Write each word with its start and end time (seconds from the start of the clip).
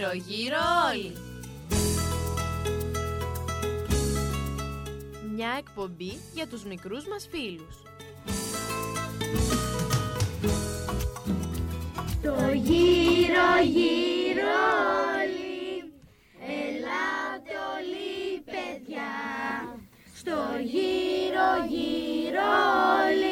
Γύρω 0.00 0.56
όλοι. 0.92 1.16
Μια 5.34 5.54
εκπομπή 5.58 6.18
για 6.34 6.46
τους 6.46 6.64
μικρούς 6.64 7.06
μας 7.08 7.28
φίλους. 7.30 7.82
Το 12.22 12.36
γύρω 12.54 13.50
γύρω 13.64 14.58
όλοι, 15.18 15.92
ελάτε 16.40 17.54
όλοι 17.74 18.40
παιδιά. 18.44 19.14
Στο 20.14 20.36
γύρω 20.62 21.50
γύρω 21.68 22.48
όλοι, 23.04 23.27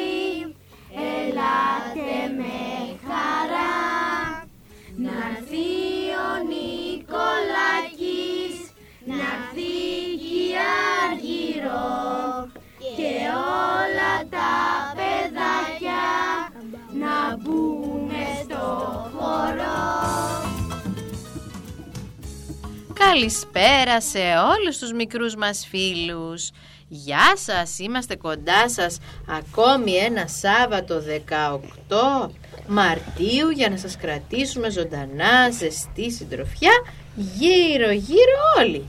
Καλησπέρα 22.97 24.01
σε 24.01 24.19
όλους 24.57 24.77
τους 24.77 24.91
μικρούς 24.91 25.35
μας 25.35 25.67
φίλους. 25.69 26.49
Γεια 26.87 27.33
σας, 27.35 27.79
είμαστε 27.79 28.15
κοντά 28.15 28.69
σας 28.69 28.97
ακόμη 29.27 29.91
ένα 29.91 30.27
Σάββατο 30.27 30.99
18 30.99 32.29
Μαρτίου 32.67 33.49
για 33.49 33.69
να 33.69 33.77
σας 33.77 33.97
κρατήσουμε 33.97 34.69
ζωντανά, 34.69 35.49
ζεστή 35.51 36.11
συντροφιά 36.11 36.71
γύρω 37.15 37.91
γύρω 37.91 38.37
όλοι. 38.57 38.85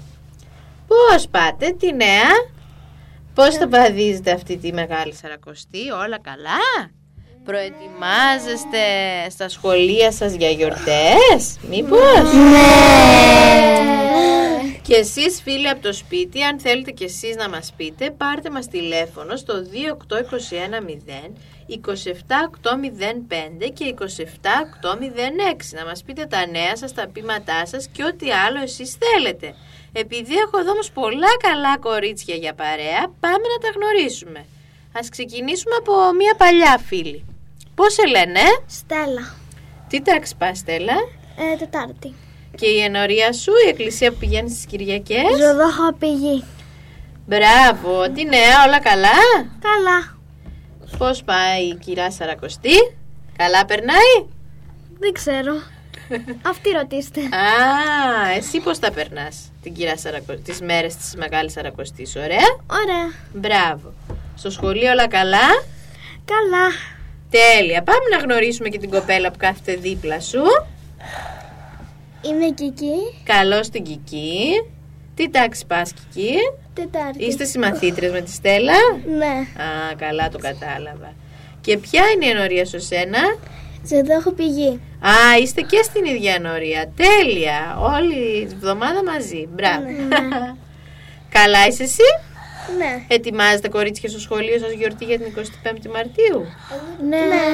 Πώς 0.87 1.29
πάτε, 1.31 1.71
τι 1.71 1.93
νέα, 1.93 2.31
πώς 3.35 3.55
θα 3.55 3.69
παδίζετε 3.69 4.31
αυτή 4.31 4.57
τη 4.57 4.73
μεγάλη 4.73 5.15
σαρακοστή, 5.15 5.91
όλα 5.91 6.21
καλά; 6.21 6.91
Προετοιμάζεστε 7.45 8.79
στα 9.31 9.49
σχολεία 9.49 10.13
σας 10.13 10.33
για 10.33 10.51
γιορτές, 10.51 11.59
μήπως; 11.71 12.33
Και 14.89 14.95
εσείς 14.95 15.43
φίλοι 15.43 15.69
από 15.69 15.83
το 15.83 15.93
σπίτι, 15.93 16.43
αν 16.43 16.61
θέλετε 16.61 16.91
και 16.91 17.05
εσείς 17.05 17.37
να 17.37 17.49
μας 17.49 17.73
πείτε, 17.77 18.11
πάρτε 18.11 18.51
μας 18.51 18.69
τηλέφωνο 18.69 19.37
στο 19.37 19.55
28210 19.55 21.33
27805 21.69 23.71
και 23.75 23.95
27806 23.99 25.75
να 25.75 25.85
μας 25.85 26.03
πείτε 26.03 26.27
τα 26.27 26.47
νέα 26.47 26.77
σας, 26.77 26.93
τα 26.93 27.09
πείματά 27.09 27.67
σας 27.67 27.89
και 27.93 28.05
ό,τι 28.05 28.31
άλλο 28.31 28.61
εσείς 28.63 28.97
θέλετε. 29.01 29.55
Επειδή 29.93 30.35
έχω 30.35 30.59
εδώ 30.59 30.71
όμως 30.71 30.91
πολλά 30.91 31.37
καλά 31.41 31.79
κορίτσια 31.79 32.35
για 32.35 32.55
παρέα, 32.55 33.13
πάμε 33.21 33.47
να 33.53 33.59
τα 33.63 33.69
γνωρίσουμε. 33.77 34.45
Ας 34.93 35.09
ξεκινήσουμε 35.09 35.75
από 35.79 35.93
μια 36.17 36.35
παλιά 36.37 36.79
φίλη. 36.87 37.25
Πώς 37.75 37.93
σε 37.93 38.07
λένε; 38.07 38.41
Στέλλα. 38.67 39.35
Τι 39.89 40.03
τάξη 40.03 40.37
πας 40.37 40.59
Στέλλα; 40.59 40.97
Ε, 41.53 41.57
Τετάρτη. 41.57 42.15
Και 42.59 42.67
η 42.67 42.81
ενορία 42.81 43.33
σου, 43.33 43.53
η 43.67 43.69
εκκλησία 43.69 44.11
που 44.11 44.17
πηγαίνει 44.17 44.51
στις 44.51 44.67
Κυριακές. 44.67 45.23
Ζωδόχα 45.39 45.95
πηγή. 45.99 46.45
Μπράβο, 47.27 48.11
τι 48.15 48.25
νέα, 48.25 48.65
όλα 48.67 48.81
καλά; 48.81 49.19
Καλά. 49.61 50.17
Πώς 50.99 51.23
πάει 51.25 51.63
η 51.65 51.75
κυρά 51.75 52.11
Σαρακοστή, 52.11 52.97
καλά 53.37 53.65
περνάει; 53.65 54.27
Δεν 54.99 55.13
ξέρω. 55.13 55.53
Αυτή 56.51 56.71
ρωτήστε. 56.71 57.21
Α, 57.21 58.31
εσύ 58.37 58.61
πώς 58.61 58.79
τα 58.79 58.91
περνάς 58.93 59.53
την 59.63 59.75
κυρά 59.75 59.97
Σαρακο... 59.97 60.35
τις 60.35 60.61
μέρες 60.61 60.97
της 60.97 61.15
Μεγάλης 61.17 61.53
Σαρακοστής, 61.53 62.17
ωραία; 62.17 62.49
Ωραία. 62.67 63.13
Μπράβο. 63.33 63.93
Στο 64.35 64.51
σχολείο 64.51 64.91
όλα 64.91 65.09
καλά; 65.09 65.49
Καλά. 66.25 66.67
Τέλεια. 67.31 67.83
Πάμε 67.83 68.17
να 68.17 68.19
γνωρίσουμε 68.23 68.69
και 68.69 68.79
την 68.79 68.91
κοπέλα 68.91 69.31
που 69.31 69.39
κάθεται 69.39 69.75
δίπλα 69.75 70.21
σου. 70.21 70.43
Είμαι 72.23 72.51
Κική. 72.55 72.97
Καλώς 73.25 73.67
στην 73.67 73.83
Κική. 73.83 74.63
Τι 75.15 75.31
τάξη 75.31 75.67
πας 75.67 75.93
Κική; 75.93 76.35
Τετάρτη. 76.75 77.25
Είστε 77.25 77.45
συμμαθήτρες 77.45 78.11
με 78.11 78.21
τη 78.21 78.31
Στέλλα; 78.31 78.75
Ναι. 79.19 79.63
Α, 79.63 79.95
καλά 79.97 80.29
το 80.29 80.39
κατάλαβα. 80.39 81.13
Και 81.61 81.77
ποια 81.77 82.03
είναι 82.15 82.27
η 82.27 82.29
ενορία 82.29 82.65
σου 82.67 82.81
σένα; 82.81 83.19
Ζωδόχα 83.89 84.33
πηγή. 84.33 84.81
Α, 85.01 85.39
είστε 85.41 85.61
και 85.61 85.83
στην 85.83 86.05
ίδια 86.05 86.35
ενορία. 86.35 86.93
Τέλεια. 86.97 87.79
Όλη 87.81 88.47
τη 88.49 88.55
βδομάδα 88.55 89.05
μαζί. 89.05 89.49
Μπράβο. 89.53 89.87
καλά 91.37 91.67
είσαι 91.67 91.83
εσύ; 91.83 92.09
Ναι. 92.79 93.05
Ετοιμάζετε 93.09 93.69
κορίτσια 93.69 94.09
στο 94.09 94.19
σχολείο 94.19 94.59
σας 94.59 94.73
γιορτή 94.73 95.05
για 95.05 95.19
την 95.19 95.35
25η 95.37 95.91
Μαρτίου; 95.93 96.45
Ναι. 97.09 97.17
Ναι, 97.17 97.47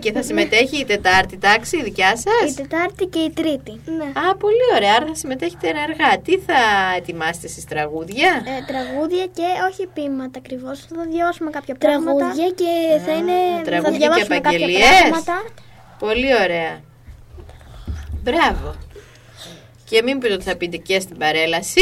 και 0.00 0.12
θα 0.12 0.22
συμμετέχει 0.22 0.80
η 0.80 0.84
Τετάρτη 0.84 1.38
τάξη 1.38 1.76
η 1.76 1.82
δικιά 1.82 2.12
Η 2.12 2.16
σας. 2.16 2.54
Τετάρτη 2.54 3.06
και 3.06 3.18
η 3.18 3.30
Τρίτη. 3.30 3.80
Ναι. 3.84 4.04
Α, 4.04 4.36
πολύ 4.36 4.64
ωραία. 4.76 4.94
Άρα 4.94 5.06
θα 5.06 5.14
συμμετέχετε 5.14 5.68
ενεργά. 5.68 6.18
Τι 6.24 6.38
θα 6.38 6.54
ετοιμάσετε 6.96 7.46
εσείς 7.46 7.64
τραγούδια; 7.64 8.30
Ε, 8.46 8.64
τραγούδια 8.72 9.26
και 9.26 9.42
όχι 9.70 9.86
ποίηματα 9.94 10.38
ακριβώς. 10.38 10.78
Θα 10.80 11.04
διαβάσουμε 11.10 11.50
κάποια 11.50 11.74
πράγματα. 11.74 12.16
Τραγούδια 12.18 12.48
και 12.48 13.00
θα 13.06 13.12
είναι. 13.12 13.32
τραγούδια 13.64 13.82
θα 13.82 13.90
και 13.90 13.96
διαβάσουμε 13.98 14.34
κάποια 14.40 14.50
επαγγελίες. 14.58 15.00
πράγματα. 15.00 15.44
Πολύ 15.98 16.34
ωραία. 16.42 16.80
Μπράβο. 18.22 18.74
Και 19.84 20.02
μην 20.02 20.18
πείτε 20.18 20.34
ότι 20.34 20.44
θα 20.44 20.56
πείτε 20.56 20.76
και 20.76 21.00
στην 21.00 21.18
παρέλαση. 21.18 21.80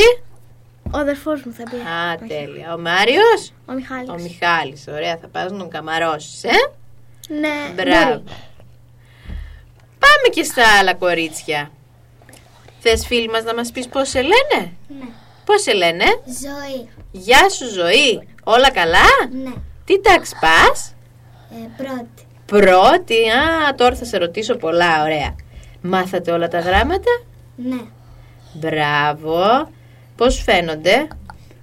Ο 0.95 0.99
αδερφός 0.99 1.43
μου 1.45 1.53
θα 1.53 1.63
πει. 1.71 1.77
Α, 1.77 2.27
τέλεια. 2.29 2.75
Ο 2.75 2.79
Μάριος; 2.79 3.53
Ο 3.67 3.73
Μιχάλης. 3.73 4.09
Ο 4.11 4.15
Μιχάλης. 4.15 4.85
Ωραία, 4.89 5.17
θα 5.17 5.29
πας 5.29 5.51
να 5.53 5.59
τον 5.59 5.69
καμαρώσεις, 5.71 6.45
ε. 6.45 6.71
Ναι. 7.29 7.83
Μπράβο. 7.83 8.11
μπορεί. 8.11 8.23
Πάμε 9.99 10.29
και 10.35 10.43
στα 10.43 10.63
άλλα 10.79 10.95
κορίτσια. 10.95 11.71
Θες 12.81 13.07
φίλοι 13.07 13.29
μας 13.29 13.43
να 13.45 13.55
μας 13.55 13.71
πεις 13.71 13.89
πώς 13.89 14.09
σε 14.09 14.21
λένε; 14.21 14.73
Ναι. 14.89 15.07
Πώς 15.45 15.63
σε 15.63 15.73
λένε; 15.73 16.05
Ζωή. 16.25 16.89
Γεια 17.13 17.49
σου 17.49 17.69
ζωή. 17.73 18.29
Όλα 18.45 18.71
καλά; 18.71 19.05
Ναι. 19.45 19.53
Τι 19.85 20.01
τάξη 20.01 20.35
πας; 20.41 20.95
Ε, 21.51 21.83
πρώτη. 21.83 22.27
Πρώτη. 22.47 23.29
Α, 23.31 23.75
τώρα 23.75 23.95
θα 23.97 24.05
σε 24.05 24.17
ρωτήσω 24.17 24.57
πολλά. 24.57 25.03
Ωραία. 25.03 25.35
Μάθατε 25.81 26.31
όλα 26.31 26.49
τα 26.49 26.59
γράμματα; 26.59 27.11
Ναι. 27.57 27.81
Μπράβο. 28.53 29.69
Πώς 30.17 30.43
φαίνονται; 30.43 31.09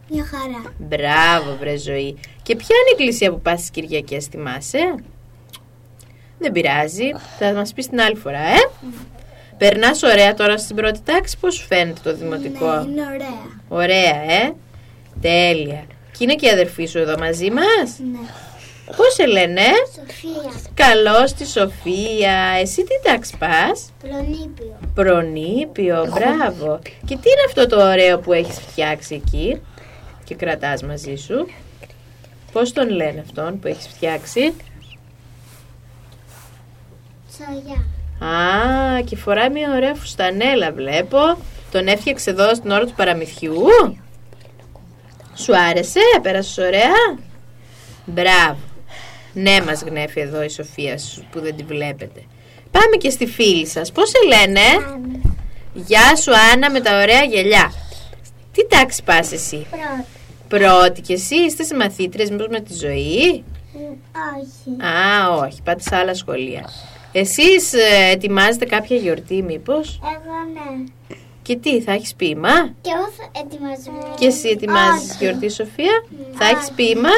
Μια 0.10 0.26
χαρά. 0.26 0.74
Μπράβο 0.78 1.56
βρε 1.60 1.78
ζωή. 1.78 2.18
Και 2.42 2.56
ποια 2.56 2.76
είναι 2.76 2.90
η 2.90 2.92
εκκλησία 2.92 3.32
που 3.32 3.42
πας 3.42 3.60
στις 3.60 3.70
Κυριακές 3.70 4.26
θυμάσαι; 4.26 4.96
Δεν 6.44 6.52
πειράζει. 6.52 7.12
Θα 7.40 7.54
μας 7.54 7.74
πεις 7.74 7.88
την 7.88 8.02
άλλη 8.02 8.16
φορά, 8.16 8.40
ε. 8.40 8.70
Περνάς 9.58 10.04
ωραία 10.04 10.34
τώρα 10.34 10.58
στην 10.58 10.76
πρώτη 10.76 11.00
τάξη. 11.06 11.38
Πώς 11.40 11.56
σου 11.56 11.66
φαίνεται 11.66 12.00
το 12.04 12.16
δημοτικό; 12.16 12.72
Ναι, 12.72 12.92
είναι 12.92 13.02
ωραία. 13.06 13.42
Ωραία, 13.68 14.22
ε. 14.32 14.54
Τέλεια. 15.22 15.84
Και 16.18 16.24
είναι 16.24 16.36
και 16.36 16.46
η 16.46 16.50
αδερφή 16.50 16.86
σου 16.86 16.98
εδώ 16.98 17.18
μαζί 17.18 17.52
μας; 17.52 18.00
Ναι. 18.12 18.28
Πώς 18.96 19.14
σε 19.14 19.26
λένε; 19.26 19.62
Σοφία. 19.96 20.62
Καλώς 20.74 21.34
τη 21.34 21.48
Σοφία. 21.48 22.36
Εσύ 22.62 22.84
τι 22.84 23.10
τάξη 23.10 23.38
πας; 23.38 23.92
Προνήπιο. 24.02 24.78
Προνήπιο, 24.94 26.08
μπράβο. 26.14 26.80
Και 26.84 27.18
τι 27.18 27.30
είναι 27.30 27.44
αυτό 27.48 27.68
το 27.68 27.90
ωραίο 27.90 28.20
που 28.20 28.34
έχεις 28.34 28.60
φτιάξει 28.60 29.16
εκεί 29.16 29.62
και 30.24 30.36
κρατάς 30.36 30.84
μαζί 30.84 31.16
σου; 31.16 31.48
Πώς 32.52 32.74
τον 32.74 32.90
λένε 32.90 33.20
αυτόν 33.20 33.60
που 33.60 33.68
έχεις 33.68 33.88
φτιάξει; 33.88 34.54
Σαγιά. 37.38 37.86
Α, 38.34 39.02
και 39.02 39.16
φοράει 39.16 39.50
μια 39.50 39.74
ωραία 39.76 39.94
φουστανέλα 39.94 40.72
βλέπω. 40.72 41.18
Τον 41.72 41.88
έφτιαξε 41.88 42.30
εδώ 42.30 42.56
στην 42.56 42.72
ώρα 42.72 42.86
του 42.86 42.94
παραμυθιού. 42.96 43.64
Σου 45.36 45.58
άρεσε, 45.58 46.00
πέρασες 46.22 46.58
ωραία. 46.58 47.18
Μπράβο. 48.06 48.58
Ναι, 49.34 49.62
μας 49.66 49.82
γνέφει 49.82 50.20
εδώ 50.20 50.44
η 50.44 50.50
Σοφία 50.50 50.98
σου 50.98 51.26
που 51.32 51.40
δεν 51.40 51.56
τη 51.56 51.64
βλέπετε. 51.64 52.24
Πάμε 52.72 52.96
και 52.98 53.10
στη 53.10 53.26
φίλη 53.28 53.68
σας. 53.68 53.92
Πώς 53.92 54.10
σε 54.10 54.18
λένε; 54.28 54.62
Γεια 55.74 56.16
σου 56.16 56.32
Άννα 56.54 56.72
με 56.72 56.80
τα 56.80 57.02
ωραία 57.02 57.24
γελιά. 57.24 57.74
Τι 58.52 58.68
τάξη 58.68 59.04
πας 59.04 59.32
εσύ; 59.32 59.66
Πρώτη. 59.70 60.66
Πρώτη 60.66 61.02
και 61.02 61.14
εσύ 61.14 61.36
είστε 61.36 61.64
συμμαθήτρες 61.64 62.30
μήπως 62.30 62.48
με 62.50 62.60
τη 62.60 62.74
ζωή; 62.74 63.44
Όχι. 64.40 64.84
Α, 64.86 65.30
όχι, 65.30 65.62
πάτε 65.64 65.82
σε 65.82 65.96
άλλα 65.96 66.14
σχολεία. 66.14 66.70
Εσείς 67.16 67.74
ε, 67.74 68.10
ετοιμάζετε 68.12 68.66
κάποια 68.66 68.98
γιορτή 68.98 69.42
μήπως; 69.44 70.00
Εγώ 70.04 70.36
ναι. 70.54 70.84
Και 71.42 71.56
τι, 71.56 71.82
θα 71.82 71.92
έχεις 71.92 72.16
ποίημα; 72.16 72.74
Και 72.82 72.92
εγώ 72.96 73.10
θα 73.18 73.40
ετοιμάζομαι. 73.42 74.16
Και 74.20 74.26
εσύ 74.26 74.50
ετοιμάζεις 74.50 75.10
Όχι. 75.10 75.18
γιορτή 75.26 75.50
Σοφία; 75.50 76.04
Θα 76.34 76.46
έχεις 76.48 76.72
ποίημα; 76.72 77.10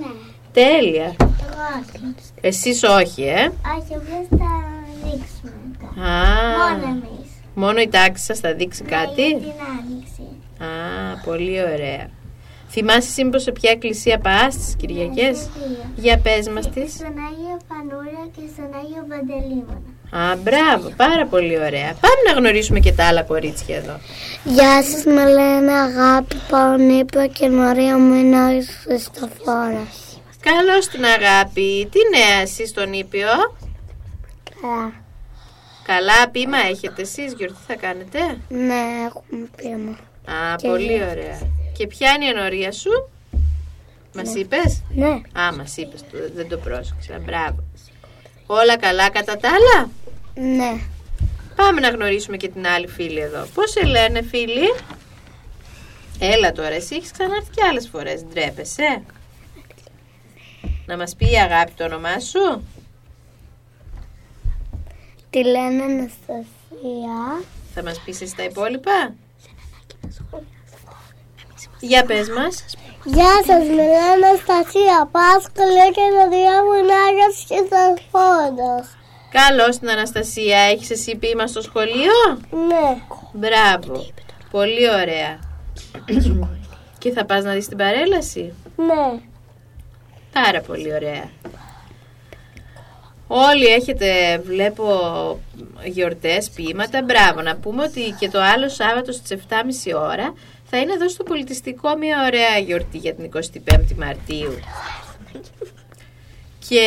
Ναι. 0.00 0.06
Τέλεια. 0.52 1.14
Εγώ 1.20 1.62
όχι. 1.80 2.14
Εσείς 2.40 2.82
όχι, 2.82 3.22
ε; 3.22 3.42
Όχι, 3.78 3.92
εμείς 3.92 4.28
θα 4.30 4.50
ανοίξουμε. 5.04 6.06
Α, 6.08 6.22
Μόνο 6.58 6.88
εμείς. 6.88 7.30
Μόνο 7.54 7.80
η 7.80 7.88
τάξη 7.88 8.24
σας 8.24 8.38
θα 8.38 8.54
δείξει 8.54 8.82
κάτι; 8.82 9.26
Για 9.28 9.38
την 9.38 9.52
άνοιξη. 9.78 10.22
Α, 10.58 11.24
πολύ 11.24 11.62
ωραία. 11.62 12.10
Θυμάσαι 12.74 13.10
σύμπως 13.10 13.42
σε 13.42 13.52
ποια 13.52 13.70
εκκλησία 13.70 14.18
πας 14.18 14.56
τις 14.56 14.74
Κυριακές; 14.78 15.36
Σε 15.38 15.48
δύο. 15.54 15.84
Για 15.96 16.18
πες 16.18 16.48
μας 16.48 16.70
τις. 16.70 16.92
Στον 16.92 17.06
Άγιο 17.06 17.56
Φανούρια 17.68 18.24
και 18.36 18.42
στον 18.54 18.70
Άγιο 18.80 19.06
Παντελήμωνα. 19.08 20.30
Α, 20.30 20.36
μπράβο, 20.36 20.92
πάρα 20.96 21.26
πολύ 21.26 21.56
ωραία. 21.58 21.90
Πάμε 22.04 22.20
να 22.26 22.32
γνωρίσουμε 22.38 22.80
και 22.80 22.92
τα 22.92 23.04
άλλα 23.06 23.22
κορίτσια 23.22 23.76
εδώ. 23.76 24.00
Γεια 24.44 24.82
σας, 24.82 25.04
με 25.04 25.24
λένε 25.28 25.72
Αγάπη 25.72 26.36
Παονίπιο 26.50 27.26
και 27.28 27.48
Μαρία 27.50 27.98
μου 27.98 28.14
είναι 28.14 28.36
ο 28.36 28.48
Χριστοφόρας. 28.84 30.20
Καλώς 30.40 30.88
την 30.88 31.04
αγάπη. 31.04 31.88
Τι 31.92 31.98
νέα 32.16 32.40
εσύ 32.42 32.66
στον 32.66 32.92
Ήπιο; 32.92 33.28
Καλά. 34.60 34.92
Καλά 35.82 36.28
πείμα 36.32 36.56
έχετε 36.70 37.02
εσείς, 37.02 37.32
γιορτή 37.36 37.56
θα 37.66 37.74
κάνετε; 37.74 38.18
Ναι, 38.48 38.82
έχουμε 39.06 39.46
πείμα. 39.56 39.90
Α, 40.36 40.54
Και 40.56 40.68
πολύ 40.68 40.92
εγώ. 40.92 41.10
ωραία. 41.10 41.38
Και 41.82 41.88
ποια 41.88 42.10
είναι 42.12 42.24
η 42.24 42.28
ενορία 42.28 42.72
σου; 42.72 43.08
Μας 44.14 44.34
είπες; 44.34 44.82
Ναι. 44.94 45.08
Α, 45.40 45.52
μας 45.56 45.76
είπες, 45.76 46.00
το- 46.00 46.30
δεν 46.34 46.48
το 46.48 46.56
πρόσεξα. 46.56 47.18
Μπράβο. 47.18 47.64
Όλα 48.46 48.76
καλά 48.78 49.10
κατά 49.10 49.36
τα 49.36 49.48
άλλα; 49.48 49.90
Ναι. 50.34 50.80
Πάμε 51.56 51.80
να 51.80 51.88
γνωρίσουμε 51.88 52.36
και 52.36 52.48
την 52.48 52.66
άλλη 52.66 52.88
φίλη 52.88 53.20
εδώ. 53.20 53.46
Πώς 53.54 53.70
σε 53.70 53.84
λένε 53.84 54.22
φίλοι. 54.22 54.74
Έλα 56.18 56.52
τώρα, 56.52 56.74
εσύ 56.74 56.94
έχεις 56.94 57.10
ξανάρθει 57.10 57.50
και 57.50 57.62
άλλες 57.70 57.88
φορές. 57.88 58.24
Ντρέπεσαι; 58.24 59.02
Να 60.86 60.96
μας 60.96 61.14
πει 61.16 61.30
η 61.30 61.36
αγάπη 61.36 61.72
το 61.76 61.84
όνομά 61.84 62.18
σου; 62.20 62.62
Τη 65.30 65.44
λένε 65.44 65.82
Αναστασία. 65.82 67.42
Θα 67.74 67.82
μας 67.82 68.00
πεις 68.04 68.20
εσύ 68.20 68.36
τα 68.36 68.44
υπόλοιπα; 68.44 69.14
Για 71.90 72.04
πες 72.04 72.28
μας. 72.28 72.64
Γεια 73.04 73.34
σας, 73.46 73.58
με 73.58 73.74
λένε 73.74 73.98
Αναστασία 74.14 75.08
Πάσκολο 75.16 75.84
και 75.96 76.04
το 76.16 76.24
διά 76.34 76.56
μου 76.64 76.72
είναι 76.78 76.96
Άγιος 77.06 77.36
και 77.48 77.54
Χριστοφόρος. 77.54 78.86
Καλώς 79.30 79.78
την 79.78 79.90
Αναστασία. 79.90 80.58
Έχεις 80.58 80.90
εσύ 80.90 81.16
ποίημα 81.16 81.46
στο 81.46 81.62
σχολείο; 81.62 82.16
Ναι. 82.68 83.02
Μπράβο. 83.32 84.06
Πολύ 84.50 84.90
ωραία. 84.90 85.38
και 86.98 87.10
θα 87.10 87.24
πας 87.24 87.44
να 87.44 87.52
δεις 87.52 87.68
την 87.68 87.76
παρέλαση; 87.76 88.52
Ναι. 88.76 89.20
Πάρα 90.32 90.60
πολύ 90.60 90.94
ωραία. 90.94 91.30
Όλοι 93.26 93.64
έχετε, 93.66 94.38
βλέπω, 94.46 94.86
γιορτές, 95.84 96.50
ποίηματα. 96.50 97.02
Μπράβο. 97.02 97.40
Να 97.42 97.56
πούμε 97.56 97.82
ότι 97.82 98.14
και 98.18 98.28
το 98.28 98.40
άλλο 98.40 98.68
Σάββατο 98.68 99.12
στις 99.12 99.30
7.30 99.30 99.94
ώρα 99.94 100.34
θα 100.74 100.80
είναι 100.80 100.92
εδώ 100.92 101.08
στο 101.08 101.22
πολιτιστικό 101.22 101.96
μια 101.96 102.16
ωραία 102.26 102.58
γιορτή 102.58 102.98
για 102.98 103.14
την 103.14 103.30
25η 103.34 103.94
Μαρτίου. 103.96 104.54
Και 106.68 106.84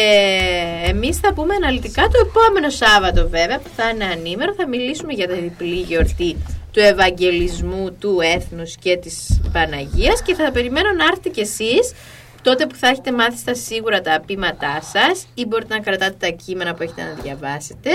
εμείς 0.86 1.18
θα 1.18 1.34
πούμε 1.34 1.56
αναλυτικά 1.56 2.04
το 2.04 2.28
επόμενο 2.28 2.70
Σάββατο 2.70 3.30
βέβαια 3.30 3.60
που 3.60 3.70
θα 3.76 3.90
είναι 3.90 4.06
ανήμερο. 4.06 4.54
Θα 4.54 4.68
μιλήσουμε 4.68 5.14
για 5.14 5.28
τη 5.28 5.34
διπλή 5.34 5.82
γιορτή 5.82 6.36
του 6.72 6.80
Ευαγγελισμού 6.80 7.92
του 8.00 8.20
έθνους 8.22 8.76
και 8.76 8.98
της 8.98 9.42
Παναγίας 9.54 10.22
και 10.22 10.36
θα 10.36 10.52
περιμένω 10.52 10.92
να 10.92 11.04
έρθετε 11.04 11.30
κι 11.30 11.40
εσείς 11.40 11.94
τότε 12.42 12.66
που 12.66 12.76
θα 12.76 12.88
έχετε 12.88 13.12
μάθει 13.12 13.38
στα 13.38 13.56
σίγουρα 13.56 14.02
τα 14.02 14.22
ποίηματά 14.26 14.82
σας 14.82 15.28
ή 15.34 15.46
μπορείτε 15.46 15.74
να 15.74 15.80
κρατάτε 15.80 16.16
τα 16.20 16.28
κείμενα 16.28 16.74
που 16.74 16.84
έχετε 16.84 17.02
να 17.02 17.22
διαβάσετε 17.22 17.90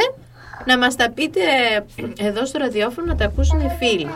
να 0.66 0.78
μας 0.78 0.96
τα 0.96 1.10
πείτε 1.10 1.40
εδώ 2.18 2.46
στο 2.46 2.58
ραδιόφωνο 2.58 3.06
να 3.06 3.14
τα 3.14 3.24
ακούσουν 3.24 3.60
οι 3.60 3.70
φίλοι. 3.78 4.10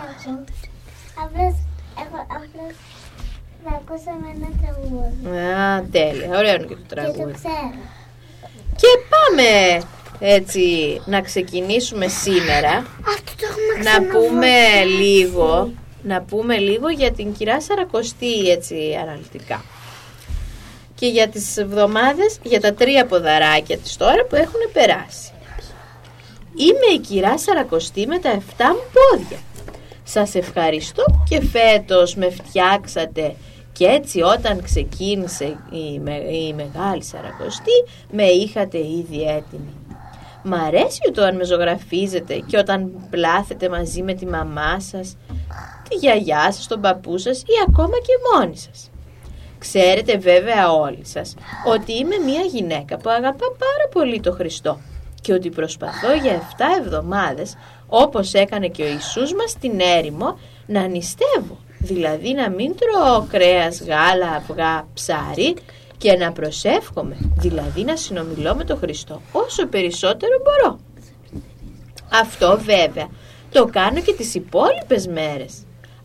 Απλώς, 1.23 1.55
έχω, 2.03 2.19
απλώς 2.37 2.75
θα 3.65 3.71
ακούσαμε 3.81 4.27
ένα 4.37 4.49
τραγούδι. 4.61 5.39
Α, 5.39 5.85
τέλεια. 5.93 6.39
Ωραίο 6.39 6.55
είναι 6.55 6.65
και 6.65 6.75
το 6.75 6.81
Και 6.81 6.89
το 6.89 6.95
τραγούδι. 6.95 7.33
ξέρω. 7.33 7.75
Και 8.77 8.89
πάμε 9.13 9.83
έτσι 10.19 11.01
να 11.05 11.21
ξεκινήσουμε 11.21 12.09
σήμερα 12.09 12.87
Αυτό 13.09 13.33
το 13.37 13.47
έχουμε 13.51 13.91
να 13.91 14.03
πούμε 14.03 14.85
λίγο 14.85 15.73
να 16.03 16.23
πούμε 16.23 16.57
λίγο 16.57 16.89
για 16.89 17.13
την 17.13 17.33
κυρά 17.33 17.61
Σαρακοστή 17.61 18.51
έτσι 18.51 18.99
αναλυτικά 19.03 19.65
και 20.95 21.07
για 21.07 21.29
τις 21.29 21.57
εβδομάδες 21.57 22.39
για 22.43 22.61
τα 22.61 22.75
τρία 22.75 23.07
ποδαράκια 23.07 23.79
της 23.79 23.97
τώρα 23.97 24.25
που 24.25 24.35
έχουν 24.37 24.61
περάσει 24.73 25.29
Είμαι 26.57 26.95
η 26.95 26.99
κυρά 26.99 27.39
Σαρακοστή 27.39 28.07
με 28.07 28.19
τα 28.19 28.31
7 28.33 28.41
μου 28.59 28.83
πόδια 28.93 29.39
Σας 30.05 30.35
ευχαριστώ 30.35 31.03
που 31.03 31.23
και 31.29 31.41
φέτος 31.43 32.15
με 32.15 32.31
φτιάξατε 32.31 33.35
και 33.73 33.87
έτσι 33.87 34.21
όταν 34.23 34.63
ξεκίνησε 34.63 35.45
η, 35.71 35.99
με- 35.99 36.31
η 36.33 36.53
Μεγάλη 36.55 37.03
Σαρακοστή 37.05 37.85
με 38.11 38.23
είχατε 38.25 38.79
ήδη 38.79 39.23
έτοιμη 39.23 39.75
Μ' 40.47 40.55
αρέσει 40.55 40.99
όταν 41.09 41.37
με 41.37 41.45
ζωγραφίζετε 41.45 42.35
και 42.47 42.57
όταν 42.59 43.07
πλάθετε 43.11 43.69
μαζί 43.69 44.03
με 44.03 44.15
τη 44.15 44.27
μαμά 44.27 44.81
σας, 44.81 45.17
τη 45.89 45.95
γιαγιά 45.97 46.53
σας, 46.53 46.67
τον 46.67 46.81
παππού 46.81 47.19
σας 47.19 47.41
ή 47.41 47.53
ακόμα 47.69 47.97
και 47.99 48.13
μόνοι 48.39 48.57
σας. 48.57 48.91
Ξέρετε 49.59 50.17
βέβαια 50.19 50.73
όλοι 50.73 51.05
σας 51.07 51.35
ότι 51.67 51.93
είμαι 51.93 52.17
μια 52.27 52.41
γυναίκα 52.41 52.97
που 52.97 53.11
αγαπά 53.11 53.47
πάρα 53.59 53.89
πολύ 53.93 54.21
το 54.21 54.33
Χριστό 54.33 54.79
και 55.21 55.33
ότι 55.33 55.51
προσπαθώ 55.51 56.13
για 56.23 56.33
7 56.33 56.65
εβδομάδες 56.81 57.57
όπως 57.87 58.33
έκανε 58.33 58.69
και 58.69 58.83
ο 58.83 58.87
Ιησούς 58.87 59.35
μας 59.35 59.51
στην 59.51 59.81
έρημο 59.81 60.39
να 60.67 60.87
νηστεύω 60.87 61.59
δηλαδή 61.85 62.33
να 62.33 62.51
μην 62.51 62.75
τρώω 62.77 63.27
κρέας, 63.29 63.83
γάλα, 63.83 64.31
αυγά, 64.31 64.89
ψάρι 64.95 65.55
και 65.99 66.13
να 66.13 66.33
προσεύχομαι 66.33 67.17
δηλαδή 67.37 67.85
να 67.85 67.97
συνομιλώ 67.97 68.55
με 68.55 68.65
τον 68.65 68.79
Χριστό 68.79 69.21
όσο 69.33 69.67
περισσότερο 69.67 70.33
μπορώ. 70.43 70.79
Αυτό 72.13 72.59
βέβαια 72.61 73.09
το 73.53 73.65
κάνω 73.65 74.01
και 74.01 74.13
τις 74.13 74.35
υπόλοιπες 74.35 75.07
μέρες. 75.07 75.55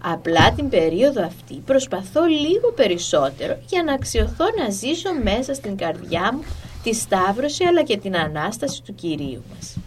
Απλά 0.03 0.51
την 0.51 0.69
περίοδο 0.69 1.25
αυτή 1.25 1.53
προσπαθώ 1.65 2.25
λίγο 2.25 2.71
περισσότερο 2.75 3.57
για 3.67 3.83
να 3.83 3.93
αξιωθώ 3.93 4.45
να 4.63 4.69
ζήσω 4.69 5.09
μέσα 5.23 5.53
στην 5.53 5.77
καρδιά 5.77 6.31
μου 6.33 6.43
τη 6.83 6.93
Σταύρωση 6.93 7.63
αλλά 7.63 7.83
και 7.83 7.97
την 7.97 8.17
Ανάσταση 8.17 8.81
του 8.83 8.95
Κυρίου 8.95 9.43
μας. 9.55 9.77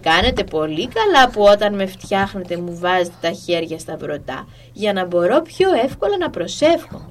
Κάνετε 0.00 0.44
πολύ 0.44 0.88
καλά 0.88 1.30
που 1.30 1.42
όταν 1.42 1.74
με 1.74 1.86
φτιάχνετε 1.86 2.56
μου 2.56 2.78
βάζετε 2.78 3.16
τα 3.20 3.30
χέρια 3.30 3.78
στα 3.78 3.96
βρωτά 3.96 4.48
για 4.72 4.92
να 4.92 5.04
μπορώ 5.04 5.42
πιο 5.42 5.68
εύκολα 5.84 6.16
να 6.16 6.30
προσεύχομαι. 6.30 7.10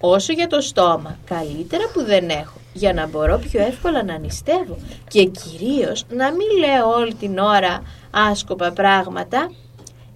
Όσο 0.00 0.32
για 0.32 0.46
το 0.46 0.60
στόμα, 0.60 1.18
καλύτερα 1.24 1.84
που 1.92 2.04
δεν 2.04 2.28
έχω, 2.28 2.56
για 2.72 2.92
να 2.92 3.06
μπορώ 3.06 3.38
πιο 3.38 3.60
εύκολα 3.60 4.02
να 4.02 4.18
νηστεύω 4.18 4.76
και 5.08 5.24
κυρίως 5.24 6.04
να 6.10 6.30
μην 6.30 6.46
λέω 6.58 6.88
όλη 6.88 7.14
την 7.14 7.38
ώρα 7.38 7.82
άσκοπα 8.10 8.72
πράγματα. 8.72 9.50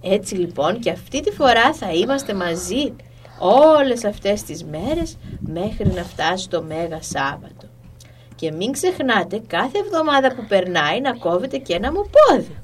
Έτσι 0.01 0.35
λοιπόν 0.35 0.79
και 0.79 0.89
αυτή 0.89 1.21
τη 1.21 1.31
φορά 1.31 1.73
θα 1.73 1.91
είμαστε 1.91 2.33
μαζί 2.33 2.95
όλες 3.39 4.05
αυτές 4.05 4.43
τις 4.43 4.63
μέρες 4.63 5.17
μέχρι 5.39 5.87
να 5.87 6.03
φτάσει 6.03 6.49
το 6.49 6.61
Μέγα 6.61 7.01
Σάββατο. 7.01 7.52
Και 8.35 8.51
μην 8.51 8.71
ξεχνάτε 8.71 9.41
κάθε 9.47 9.79
εβδομάδα 9.79 10.35
που 10.35 10.45
περνάει 10.47 11.01
να 11.01 11.13
κόβετε 11.13 11.57
και 11.57 11.73
ένα 11.73 11.91
μου 11.91 12.09
πόδι. 12.09 12.57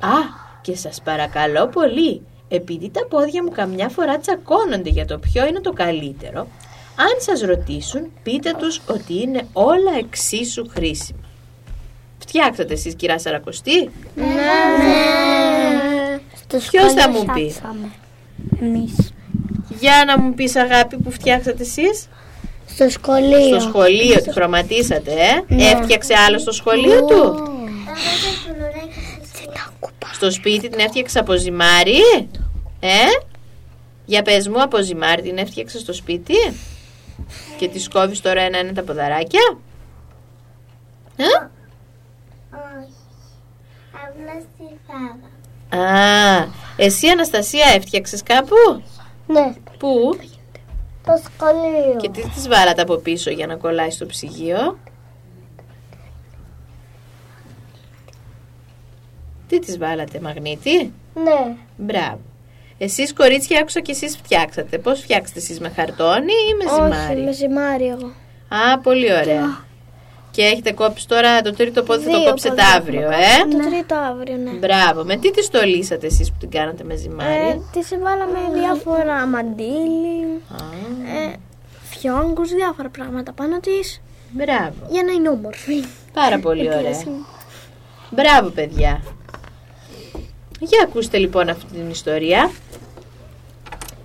Α, 0.00 0.16
και 0.60 0.76
σας 0.76 1.00
παρακαλώ 1.04 1.66
πολύ, 1.66 2.22
επειδή 2.48 2.90
τα 2.90 3.06
πόδια 3.06 3.42
μου 3.42 3.50
καμιά 3.50 3.88
φορά 3.88 4.18
τσακώνονται 4.18 4.90
για 4.90 5.06
το 5.06 5.18
ποιο 5.18 5.46
είναι 5.46 5.60
το 5.60 5.72
καλύτερο, 5.72 6.40
αν 6.96 7.14
σας 7.18 7.40
ρωτήσουν, 7.40 8.12
πείτε 8.22 8.54
τους 8.58 8.80
ότι 8.88 9.20
είναι 9.20 9.46
όλα 9.52 9.98
εξίσου 9.98 10.68
χρήσιμα. 10.68 11.18
Φτιάξατε 12.18 12.72
εσείς 12.72 12.94
κυρά 12.94 13.18
Σαρακοστή. 13.18 13.90
Στο 16.34 16.56
Ποιος 16.70 16.92
θα 16.92 17.00
σχολείο 17.00 17.18
μου 17.18 17.24
πει; 17.34 17.50
φτιάξαμε. 17.50 17.90
Εμείς. 18.60 19.12
Για 19.78 20.04
να 20.06 20.20
μου 20.20 20.34
πεις 20.34 20.56
αγάπη 20.56 20.96
που 20.96 21.10
φτιάξατε 21.10 21.62
εσείς. 21.62 22.08
Στο 22.78 22.88
σχολείο. 22.88 23.60
Στο 23.60 23.60
σχολείο 23.60 24.22
τη 24.22 24.32
χρωματίσατε, 24.32 25.12
ε; 25.12 25.54
Ναι. 25.54 25.64
Έφτιαξε 25.64 26.14
άλλο 26.26 26.38
στο 26.38 26.52
σχολείο 26.52 27.04
του; 27.04 27.14
Εγώ 27.14 27.34
το 27.34 28.30
κουλουράκι 28.46 29.00
στο 29.22 29.40
σπίτι. 29.40 30.14
Στο 30.14 30.30
σπίτι 30.30 30.68
την 30.68 30.78
έφτιαξε 30.78 31.18
από 31.18 31.36
ζυμάρι; 31.36 32.00
Ε; 32.80 33.04
Για 34.04 34.22
πες 34.22 34.48
μου 34.48 34.62
από 34.62 34.82
ζυμάρι 34.82 35.22
την 35.22 35.38
έφτιαξε 35.38 35.78
στο 35.78 35.92
σπίτι; 35.92 36.34
Και 37.58 37.68
τη 37.68 37.88
κόβεις 37.88 38.20
τώρα 38.20 38.40
ένα-ένα 38.40 38.72
τα 38.72 38.82
ποδαράκια; 38.82 39.58
Ε; 41.16 41.24
Όχι. 42.50 42.92
Απλά 43.92 44.40
στη 44.40 44.78
φάβα. 44.86 45.86
Α, 45.86 46.46
εσύ 46.76 47.08
Αναστασία 47.08 47.66
έφτιαξες 47.74 48.22
κάπου; 48.22 48.82
Ναι, 49.26 49.52
Πού; 49.78 50.18
Στο 51.16 51.30
σχολείο. 51.34 51.96
Και 52.00 52.08
τι 52.08 52.28
τις 52.28 52.48
βάλατε 52.48 52.82
από 52.82 52.96
πίσω 52.96 53.30
για 53.30 53.46
να 53.46 53.56
κολλάει 53.56 53.90
στο 53.90 54.06
ψυγείο; 54.06 54.78
Τι 59.48 59.58
τις 59.58 59.78
βάλατε, 59.78 60.20
μαγνήτη; 60.20 60.92
Ναι. 61.14 61.56
Μπράβο. 61.76 62.20
Εσείς 62.78 63.12
κορίτσια 63.12 63.60
άκουσα 63.60 63.80
και 63.80 63.92
εσείς 63.92 64.16
φτιάξατε. 64.16 64.78
Πώς 64.78 65.00
φτιάξετε 65.00 65.38
εσείς 65.38 65.60
με 65.60 65.68
χαρτόνι 65.68 66.32
ή 66.50 66.54
με 66.54 66.70
ζυμάρι; 66.74 67.14
Όχι, 67.14 67.24
με 67.24 67.32
ζυμάρι 67.32 67.86
εγώ. 67.86 68.06
Α, 68.48 68.78
πολύ 68.78 69.12
ωραία. 69.12 69.66
Και 70.38 70.44
έχετε 70.44 70.72
κόψει 70.72 71.08
τώρα 71.08 71.40
το 71.42 71.52
τρίτο 71.52 71.82
πόδι, 71.82 72.04
θα 72.04 72.10
το 72.10 72.18
Δύο 72.18 72.28
κόψετε 72.28 72.54
πόδια. 72.54 72.74
αύριο, 72.76 73.10
ε; 73.10 73.56
Το 73.62 73.68
τρίτο 73.70 73.94
αύριο, 73.94 74.36
ναι. 74.36 74.50
Μπράβο. 74.50 75.04
Με 75.04 75.16
τι 75.16 75.30
τη 75.30 75.42
στολίσατε 75.42 76.06
εσείς 76.06 76.30
που 76.30 76.36
την 76.40 76.50
κάνατε 76.50 76.84
με 76.84 76.96
ζυμάρι; 76.96 77.32
Ε, 77.32 77.54
τη 77.72 77.96
βάλαμε 77.96 78.38
διάφορα 78.60 79.26
μαντίλι, 79.26 80.40
Α, 80.48 80.56
ε, 81.28 81.34
φιόγκους, 81.90 82.50
διάφορα 82.52 82.88
πράγματα 82.88 83.32
πάνω 83.32 83.60
της 83.60 84.00
μπράβο. 84.30 84.74
για 84.90 85.02
να 85.02 85.12
είναι 85.12 85.28
όμορφη. 85.28 85.84
Πάρα 86.12 86.38
πολύ 86.38 86.66
ωραία. 86.66 86.78
Επίαση. 86.78 87.06
Μπράβο, 88.10 88.48
παιδιά. 88.48 89.02
Για 90.60 90.82
ακούστε 90.84 91.18
λοιπόν 91.18 91.48
αυτή 91.48 91.64
την 91.72 91.90
ιστορία 91.90 92.50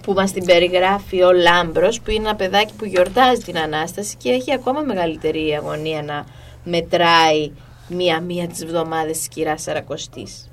που 0.03 0.13
μας 0.13 0.31
την 0.31 0.45
περιγράφει 0.45 1.23
ο 1.23 1.31
Λάμπρος 1.31 2.01
που 2.01 2.11
είναι 2.11 2.27
ένα 2.27 2.35
παιδάκι 2.35 2.73
που 2.77 2.85
γιορτάζει 2.85 3.41
την 3.41 3.57
Ανάσταση 3.57 4.15
και 4.17 4.29
έχει 4.29 4.53
ακόμα 4.53 4.81
μεγαλύτερη 4.81 5.55
αγωνία 5.55 6.01
να 6.03 6.25
μετράει 6.63 7.51
μία-μία 7.87 8.47
τις 8.47 8.61
εβδομάδες 8.61 9.17
της 9.17 9.27
κυράς 9.27 9.61
Σαρακοστής. 9.61 10.47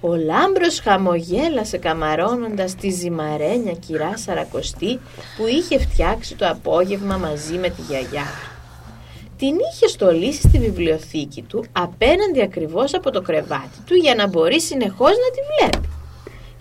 Ο 0.00 0.14
Λάμπρος 0.14 0.80
χαμογέλασε 0.80 1.78
καμαρώνοντας 1.78 2.74
τη 2.74 2.90
ζυμαρένια 2.90 3.72
κυρά 3.72 4.16
Σαρακοστή 4.16 5.00
που 5.36 5.46
είχε 5.46 5.78
φτιάξει 5.78 6.34
το 6.34 6.48
απόγευμα 6.48 7.16
μαζί 7.16 7.54
με 7.54 7.68
τη 7.68 7.82
γιαγιά 7.88 8.22
του. 8.22 8.50
Την 9.36 9.54
είχε 9.72 9.86
στολίσει 9.86 10.40
στη 10.48 10.58
βιβλιοθήκη 10.58 11.42
του 11.42 11.64
απέναντι 11.72 12.42
ακριβώς 12.42 12.94
από 12.94 13.10
το 13.10 13.22
κρεβάτι 13.22 13.78
του 13.86 13.94
για 13.94 14.14
να 14.14 14.26
μπορεί 14.26 14.60
συνεχώς 14.60 15.10
να 15.10 15.30
τη 15.34 15.40
βλέπει. 15.50 15.88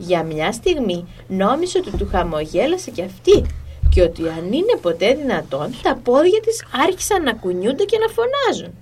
Για 0.08 0.24
μια 0.24 0.52
στιγμή 0.52 1.08
νόμισε 1.28 1.78
ότι 1.78 1.98
του 1.98 2.08
χαμογέλασε 2.12 2.92
και 2.92 3.04
αυτή 3.04 3.46
και 3.90 4.02
ότι 4.02 4.22
αν 4.22 4.54
είναι 4.54 4.78
ποτέ 4.82 5.14
δυνατόν 5.14 5.76
τα 5.84 6.00
πόδια 6.04 6.40
της 6.40 6.66
άρχισαν 6.88 7.24
να 7.24 7.34
κουνιούνται 7.34 7.84
και 7.84 7.98
να 7.98 8.08
φωνάζουν. 8.08 8.74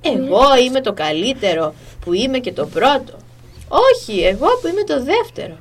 Εγώ 0.00 0.56
είμαι 0.66 0.80
το 0.80 0.92
καλύτερο 0.92 1.74
που 2.00 2.12
είμαι 2.12 2.38
και 2.38 2.52
το 2.52 2.66
πρώτο. 2.66 3.16
Όχι, 3.68 4.20
εγώ 4.20 4.46
που 4.60 4.66
είμαι 4.68 4.82
το 4.82 5.02
δεύτερο. 5.04 5.56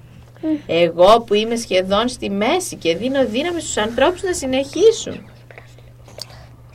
Εγώ 0.67 1.21
που 1.21 1.33
είμαι 1.33 1.55
σχεδόν 1.55 2.07
στη 2.07 2.29
μέση 2.29 2.75
και 2.75 2.95
δίνω 2.95 3.25
δύναμη 3.25 3.61
στους 3.61 3.77
ανθρώπους 3.77 4.21
να 4.21 4.33
συνεχίσουν. 4.33 5.29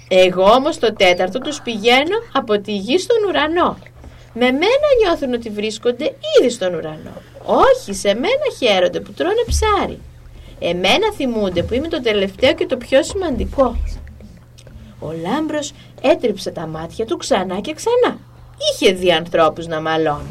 Εγώ 0.09 0.45
όμως 0.45 0.79
το 0.79 0.93
τέταρτο 0.93 1.38
τους 1.38 1.61
πηγαίνω 1.62 2.17
από 2.33 2.61
τη 2.61 2.76
γη 2.76 2.99
στον 2.99 3.17
ουρανό. 3.29 3.79
Με 4.33 4.50
μένα 4.50 4.88
νιώθουν 5.03 5.33
ότι 5.33 5.50
βρίσκονται 5.50 6.14
ήδη 6.41 6.50
στον 6.50 6.75
ουρανό. 6.75 7.12
Όχι, 7.44 7.94
σε 7.94 8.14
μένα 8.14 8.44
χαίρονται 8.58 9.00
που 9.00 9.12
τρώνε 9.12 9.44
ψάρι. 9.46 10.00
Εμένα 10.58 11.12
θυμούνται 11.12 11.62
που 11.62 11.74
είμαι 11.74 11.88
το 11.88 12.00
τελευταίο 12.00 12.54
και 12.54 12.66
το 12.66 12.76
πιο 12.76 13.02
σημαντικό. 13.02 13.76
Ο 15.00 15.12
Λάμπρος 15.22 15.72
έτριψε 16.00 16.50
τα 16.50 16.66
μάτια 16.66 17.06
του 17.06 17.16
ξανά 17.16 17.60
και 17.60 17.74
ξανά. 17.74 18.18
Είχε 18.56 18.92
δει 18.92 19.12
ανθρώπους 19.12 19.66
να 19.66 19.80
μαλώνουν. 19.80 20.30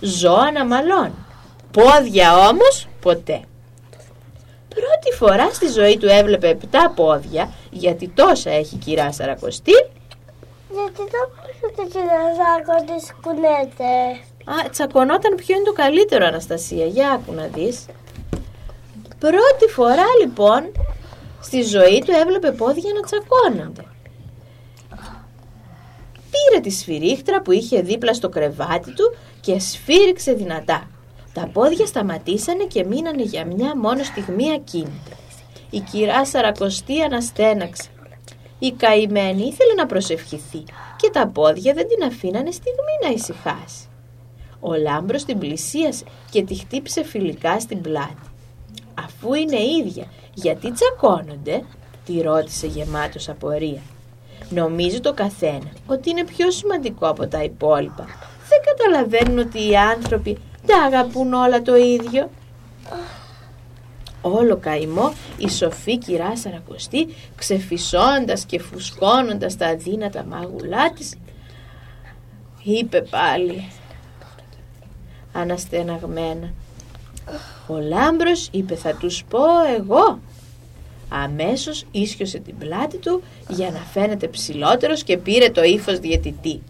Ζώα 0.00 0.52
να 0.52 0.64
μαλώνουν. 0.64 1.26
Πόδια 1.70 2.48
όμως 2.48 2.88
ποτέ. 3.00 3.42
Πρώτη 4.68 5.16
φορά 5.18 5.50
στη 5.50 5.66
ζωή 5.66 5.98
του 5.98 6.06
έβλεπε 6.06 6.48
επτά 6.48 6.92
πόδια, 6.96 7.52
γιατί 7.70 8.08
τόσα 8.08 8.50
έχει 8.50 8.74
η 8.74 8.78
κυρά 8.78 9.12
Σαρακοστή. 9.12 9.72
Γιατί 10.70 11.10
το 11.12 11.20
πούσατε 11.34 11.82
και 11.92 11.98
να 11.98 12.20
ζάκω 12.38 12.92
τις 12.92 13.14
κουνέτε. 13.22 14.20
Α, 14.44 14.70
τσακωνόταν 14.70 15.34
ποιο 15.34 15.54
είναι 15.54 15.64
το 15.64 15.72
καλύτερο, 15.72 16.26
Αναστασία. 16.26 16.86
Για 16.86 17.10
άκου 17.10 17.32
να 17.32 17.46
δεις. 17.46 17.86
Πρώτη 19.18 19.72
φορά 19.72 20.06
λοιπόν 20.20 20.72
στη 21.40 21.62
ζωή 21.62 22.02
του 22.04 22.12
έβλεπε 22.20 22.50
πόδια 22.50 22.92
να 22.94 23.00
τσακώνονται. 23.00 23.84
Πήρε 26.30 26.60
τη 26.60 26.70
σφυρίχτρα 26.70 27.42
που 27.42 27.52
είχε 27.52 27.80
δίπλα 27.80 28.14
στο 28.14 28.28
κρεβάτι 28.28 28.94
του 28.94 29.16
και 29.40 29.58
σφύριξε 29.58 30.32
δυνατά. 30.32 30.90
Τα 31.34 31.48
πόδια 31.52 31.86
σταματήσανε 31.86 32.64
και 32.64 32.84
μείνανε 32.84 33.22
για 33.22 33.44
μια 33.46 33.76
μόνο 33.76 34.02
στιγμή 34.02 34.52
ακίνητα. 34.52 35.16
Η 35.70 35.80
κυρά 35.80 36.26
Σαρακοστή 36.26 37.02
αναστέναξε. 37.02 37.88
Η 38.58 38.72
καημένη 38.72 39.42
ήθελε 39.42 39.74
να 39.76 39.86
προσευχηθεί 39.86 40.64
και 40.96 41.10
τα 41.12 41.26
πόδια 41.26 41.74
δεν 41.74 41.88
την 41.88 42.04
αφήνανε 42.04 42.50
στιγμή 42.50 42.98
να 43.02 43.08
ησυχάσει. 43.08 43.86
Ο 44.64 44.74
Λάμπρος 44.74 45.24
την 45.24 45.38
πλησίασε 45.38 46.04
και 46.30 46.42
τη 46.42 46.54
χτύπησε 46.54 47.04
φιλικά 47.04 47.60
στην 47.60 47.80
πλάτη. 47.80 48.30
Αφού 48.94 49.34
είναι 49.34 49.62
ίδια, 49.62 50.06
γιατί 50.34 50.72
τσακώνονται, 50.72 51.64
τη 52.04 52.20
ρώτησε 52.20 52.66
γεμάτος 52.66 53.28
απορία. 53.28 53.80
Νομίζει 54.50 55.00
το 55.00 55.12
καθένα 55.12 55.72
ότι 55.86 56.10
είναι 56.10 56.24
πιο 56.24 56.50
σημαντικό 56.50 57.08
από 57.08 57.26
τα 57.26 57.42
υπόλοιπα. 57.42 58.06
Δεν 58.48 58.60
καταλαβαίνουν 58.64 59.38
ότι 59.38 59.68
οι 59.68 59.76
άνθρωποι 59.76 60.38
τα 60.66 60.76
αγαπούν 60.82 61.32
όλα 61.32 61.62
το 61.62 61.76
ίδιο. 61.76 62.30
Όλο 64.20 64.56
καημό 64.56 65.12
η 65.38 65.48
σοφή 65.50 65.98
κυρά 65.98 66.36
Σαρακοστή 66.36 67.08
ξεφυσώντας 67.36 68.44
και 68.44 68.60
φουσκώνοντας 68.60 69.56
τα 69.56 69.66
αδύνατα 69.66 70.24
μάγουλά 70.24 70.92
της 70.92 71.16
είπε 72.62 73.02
πάλι 73.10 73.68
αναστεναγμένα. 75.32 76.52
Ο 77.66 77.78
Λάμπρος 77.78 78.48
είπε 78.50 78.74
θα 78.74 78.94
τους 78.94 79.24
πω 79.28 79.40
εγώ 79.78 80.18
αμέσως 81.08 81.84
ίσιοσε 81.90 82.38
την 82.38 82.58
πλάτη 82.58 82.96
του 82.96 83.22
για 83.48 83.70
να 83.70 83.78
φαίνεται 83.78 84.28
ψηλότερος 84.28 85.02
και 85.02 85.16
πήρε 85.16 85.50
το 85.50 85.62
ύφος 85.62 85.98
διαιτητή. 85.98 86.62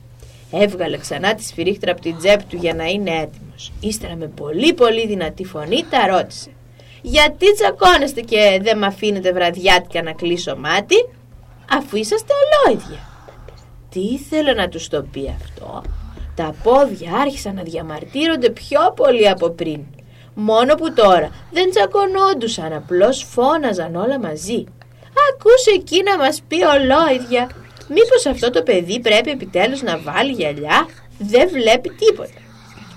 Έβγαλε 0.50 0.98
ξανά 0.98 1.34
τη 1.34 1.42
σφυρίχτρα 1.42 1.92
από 1.92 2.00
την 2.00 2.16
τσέπη 2.18 2.44
του 2.44 2.56
για 2.56 2.74
να 2.74 2.84
είναι 2.84 3.10
έτοιμος. 3.10 3.72
Ύστερα 3.80 4.16
με 4.16 4.26
πολύ 4.26 4.72
πολύ 4.74 5.06
δυνατή 5.06 5.44
φωνή 5.44 5.84
τα 5.90 6.06
ρώτησε. 6.06 6.50
Γιατί 7.02 7.54
τσακώνεστε 7.54 8.20
και 8.20 8.60
δεν 8.62 8.78
με 8.78 8.86
αφήνετε 8.86 9.32
βραδιάτικα 9.32 10.02
να 10.02 10.12
κλείσω 10.12 10.56
μάτι 10.56 11.08
αφού 11.70 11.96
είσαστε 11.96 12.32
ολόιδια; 12.42 12.98
Τι 13.88 14.00
ήθελε 14.00 14.52
να 14.52 14.68
τους 14.68 14.88
το 14.88 15.02
πει 15.12 15.34
αυτό 15.40 15.82
τα 16.34 16.54
πόδια 16.62 17.12
άρχισαν 17.12 17.54
να 17.54 17.62
διαμαρτύρονται 17.62 18.50
πιο 18.50 18.92
πολύ 18.96 19.28
από 19.28 19.50
πριν 19.50 19.80
Μόνο 20.34 20.74
που 20.74 20.92
τώρα 20.92 21.30
δεν 21.50 21.70
τσακωνόντουσαν, 21.70 22.72
απλώς 22.72 23.26
φώναζαν 23.30 23.94
όλα 23.94 24.18
μαζί. 24.18 24.64
Ακούσε 25.32 25.70
εκεί 25.74 26.02
να 26.02 26.16
μας 26.16 26.42
πει 26.48 26.56
ολόιδια. 26.64 27.50
Μήπως 27.88 28.26
αυτό 28.26 28.50
το 28.50 28.62
παιδί 28.62 29.00
πρέπει 29.00 29.30
επιτέλους 29.30 29.82
να 29.82 29.98
βάλει 29.98 30.32
γυαλιά; 30.32 30.86
Δεν 31.18 31.48
βλέπει 31.48 31.88
τίποτα. 31.88 32.40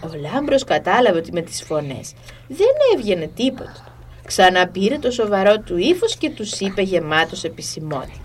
Ο 0.03 0.09
Λάμπρος 0.31 0.63
κατάλαβε 0.63 1.17
ότι 1.17 1.31
με 1.31 1.41
τις 1.41 1.63
φωνές 1.63 2.13
δεν 2.47 2.73
έβγαινε 2.95 3.27
τίποτα. 3.35 3.97
Ξαναπήρε 4.25 4.97
το 4.97 5.11
σοβαρό 5.11 5.59
του 5.59 5.77
ύφος 5.77 6.15
και 6.15 6.29
τους 6.29 6.59
είπε 6.59 6.81
γεμάτος 6.81 7.43
επισημότητα. 7.43 8.24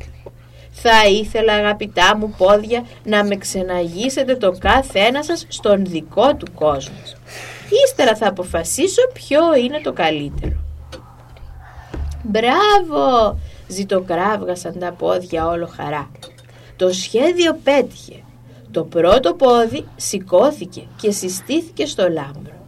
Θα 0.70 1.06
ήθελα 1.08 1.52
αγαπητά 1.52 2.16
μου 2.16 2.34
πόδια 2.38 2.84
να 3.04 3.24
με 3.24 3.36
ξεναγήσετε 3.36 4.36
το 4.36 4.54
κάθε 4.58 4.98
ένα 4.98 5.22
σας 5.22 5.46
στον 5.48 5.84
δικό 5.84 6.34
του 6.34 6.46
κόσμος. 6.54 7.16
Ύστερα 7.86 8.16
θα 8.16 8.28
αποφασίσω 8.28 9.02
ποιο 9.12 9.54
είναι 9.54 9.80
το 9.82 9.92
καλύτερο. 9.92 10.56
Μπράβο! 12.22 13.38
Ζητοκράβγασαν 13.68 14.78
τα 14.78 14.92
πόδια 14.92 15.46
όλο 15.46 15.66
χαρά. 15.76 16.10
Το 16.76 16.92
σχέδιο 16.92 17.58
πέτυχε. 17.64 18.22
Το 18.70 18.84
πρώτο 18.84 19.34
πόδι 19.34 19.84
σηκώθηκε 19.96 20.82
και 21.00 21.10
συστήθηκε 21.10 21.86
στο 21.86 22.02
λάμπρο. 22.08 22.66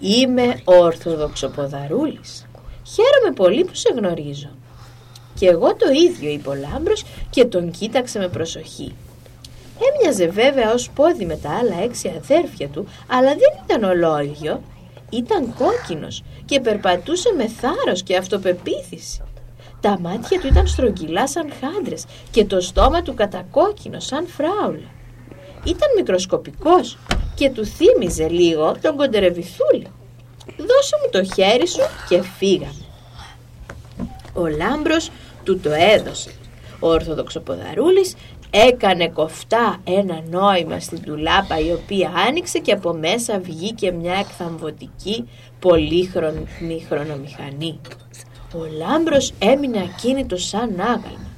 Είμαι 0.00 0.60
ο 0.64 0.74
Ορθοδοξοποδαρούλης. 0.74 2.46
Χαίρομαι 2.86 3.34
πολύ 3.34 3.64
που 3.64 3.74
σε 3.74 3.94
γνωρίζω. 3.96 4.50
Και 5.34 5.48
εγώ 5.48 5.74
το 5.76 5.90
ίδιο 5.90 6.30
είπε 6.30 6.48
ο 6.48 6.54
Λάμπρος 6.54 7.04
και 7.30 7.44
τον 7.44 7.70
κοίταξε 7.70 8.18
με 8.18 8.28
προσοχή. 8.28 8.94
Έμοιαζε 9.78 10.26
βέβαια 10.26 10.72
ως 10.72 10.90
πόδι 10.90 11.24
με 11.24 11.36
τα 11.36 11.50
άλλα 11.50 11.82
έξι 11.82 12.08
αδέρφια 12.16 12.68
του, 12.68 12.86
αλλά 13.06 13.28
δεν 13.28 13.62
ήταν 13.64 13.84
ολόιδιο. 13.90 14.62
Ήταν 15.10 15.54
κόκκινος 15.54 16.22
και 16.44 16.60
περπατούσε 16.60 17.32
με 17.36 17.48
θάρρος 17.48 18.02
και 18.02 18.16
αυτοπεποίθηση. 18.16 19.22
Τα 19.80 19.98
μάτια 20.00 20.40
του 20.40 20.46
ήταν 20.46 20.66
στρογγυλά 20.66 21.28
σαν 21.28 21.52
χάντρες 21.60 22.04
και 22.30 22.44
το 22.44 22.60
στόμα 22.60 23.02
του 23.02 23.14
κατακόκκινο 23.14 24.00
σαν 24.00 24.26
φράουλα. 24.26 24.90
Ήταν 25.64 25.88
μικροσκοπικός 25.96 26.98
και 27.34 27.50
του 27.50 27.66
θύμιζε 27.66 28.28
λίγο 28.28 28.74
τον 28.80 28.96
κοντερεβιθούλη. 28.96 29.86
Δώσε 30.56 30.96
μου 31.02 31.10
το 31.10 31.34
χέρι 31.34 31.68
σου 31.68 31.80
και 32.08 32.22
φύγαμε. 32.22 32.84
Ο 34.34 34.46
Λάμπρος 34.46 35.10
του 35.44 35.60
το 35.60 35.70
έδωσε. 35.72 36.30
Ο 36.80 36.88
Ορθοδοξοποδαρούλης 36.88 38.14
έκανε 38.50 39.08
κοφτά 39.08 39.80
ένα 39.84 40.22
νόημα 40.30 40.80
στην 40.80 41.02
τουλάπα 41.02 41.58
η 41.58 41.72
οποία 41.72 42.12
άνοιξε 42.28 42.58
και 42.58 42.72
από 42.72 42.92
μέσα 42.92 43.38
βγήκε 43.38 43.92
μια 43.92 44.14
εκθαμβωτική 44.14 45.28
πολύχρονη 45.58 46.46
χρονομηχανή. 46.88 47.80
Ο 48.54 48.64
Λάμπρος 48.78 49.32
έμεινε 49.38 49.78
ακίνητος 49.78 50.46
σαν 50.46 50.80
άγαλμα. 50.80 51.30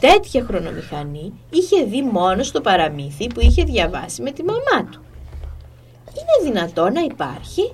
Τέτοια 0.00 0.44
χρονομηχανή 0.44 1.32
είχε 1.50 1.84
δει 1.84 2.02
μόνος 2.02 2.46
στο 2.46 2.60
παραμύθι 2.60 3.26
που 3.26 3.40
είχε 3.40 3.64
διαβάσει 3.64 4.22
με 4.22 4.30
τη 4.30 4.42
μαμά 4.42 4.88
του. 4.90 5.00
Είναι 6.08 6.52
δυνατό 6.52 6.90
να 6.90 7.00
υπάρχει; 7.00 7.72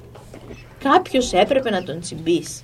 Κάποιος 0.79 1.33
έπρεπε 1.33 1.71
να 1.71 1.83
τον 1.83 2.01
τσιμπήσει. 2.01 2.63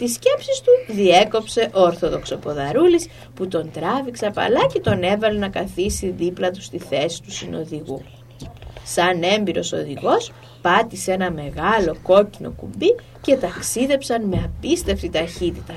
Τη 0.00 0.08
σκέψη 0.08 0.62
του 0.64 0.94
διέκοψε 0.94 1.70
ο 1.74 1.80
Ορθοδοξοποδαρούλης 1.80 3.08
που 3.34 3.48
τον 3.48 3.70
τράβηξε 3.70 4.26
απαλά 4.26 4.66
και 4.72 4.80
τον 4.80 5.02
έβαλε 5.02 5.38
να 5.38 5.48
καθίσει 5.48 6.10
δίπλα 6.10 6.50
του 6.50 6.62
στη 6.62 6.78
θέση 6.78 7.22
του 7.22 7.32
συνοδηγού. 7.32 8.02
Σαν 8.84 9.22
έμπειρος 9.22 9.72
οδηγός 9.72 10.32
πάτησε 10.62 11.12
ένα 11.12 11.30
μεγάλο 11.30 11.96
κόκκινο 12.02 12.50
κουμπί 12.50 12.94
και 13.20 13.36
ταξίδεψαν 13.36 14.24
με 14.24 14.42
απίστευτη 14.44 15.10
ταχύτητα. 15.10 15.74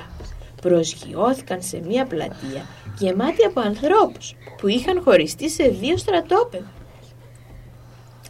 Προσγειώθηκαν 0.62 1.62
σε 1.62 1.80
μια 1.86 2.06
πλατεία 2.06 2.66
γεμάτη 2.98 3.44
από 3.44 3.60
ανθρώπους 3.60 4.36
που 4.58 4.68
είχαν 4.68 5.02
χωριστεί 5.04 5.50
σε 5.50 5.64
δύο 5.64 5.96
στρατόπεδα. 5.96 6.72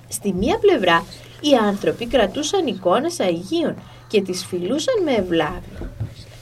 Στη 0.08 0.32
μία 0.32 0.58
πλευρά 0.58 1.04
οι 1.40 1.54
άνθρωποι 1.54 2.06
κρατούσαν 2.06 2.66
εικόνες 2.66 3.20
Αγίων 3.20 3.76
και 4.08 4.22
τις 4.22 4.44
φιλούσαν 4.44 5.02
με 5.04 5.12
ευλάβη. 5.12 5.90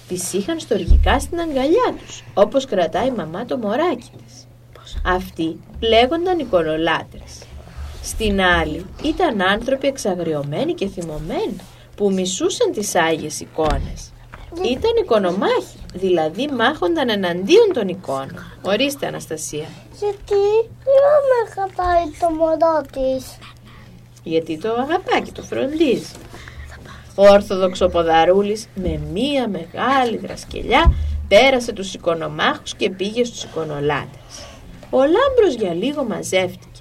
Τις 0.08 0.32
είχαν 0.32 0.60
στοργικά 0.60 1.20
στην 1.20 1.40
αγκαλιά 1.40 1.94
τους, 1.98 2.24
όπως 2.34 2.64
κρατάει 2.64 3.06
η 3.06 3.10
μαμά 3.10 3.44
το 3.44 3.56
μωράκι 3.56 4.10
της. 4.26 4.46
Αυτοί 5.04 5.60
λέγονταν 5.80 6.38
εικονολάτρες. 6.38 7.38
Στην 8.02 8.40
άλλη 8.40 8.86
ήταν 9.02 9.40
άνθρωποι 9.40 9.86
εξαγριωμένοι 9.86 10.74
και 10.74 10.88
θυμωμένοι 10.88 11.56
που 11.96 12.12
μισούσαν 12.12 12.72
τις 12.72 12.94
Άγιες 12.94 13.40
εικόνες. 13.40 14.12
Ήταν 14.56 14.90
εικονομάχοι, 15.02 15.78
δηλαδή 15.94 16.48
μάχονταν 16.48 17.08
εναντίον 17.08 17.72
των 17.72 17.88
εικόνων. 17.88 18.44
Ορίστε 18.62 19.06
Αναστασία. 19.06 19.66
Γιατί 19.98 20.42
δεν 20.84 21.12
με 21.28 21.50
αγαπάει 21.50 22.04
το 22.20 22.30
μωρό 22.30 22.80
της. 22.92 23.38
Γιατί 24.22 24.58
το 24.58 24.68
αγαπάει 24.72 25.22
και 25.22 25.32
το 25.32 25.42
φροντίζει. 25.42 26.12
Ο 27.22 27.28
Ορθόδοξο 27.28 27.88
Ποδαρούλης 27.88 28.68
με 28.74 29.00
μία 29.12 29.48
μεγάλη 29.48 30.16
δρασκελιά 30.16 30.94
πέρασε 31.28 31.72
τους 31.72 31.94
εικονομάχους 31.94 32.74
και 32.74 32.90
πήγε 32.90 33.24
στους 33.24 33.42
εικονολάτες. 33.42 34.46
Ο 34.90 34.98
Λάμπρος 34.98 35.54
για 35.58 35.74
λίγο 35.74 36.04
μαζεύτηκε. 36.04 36.80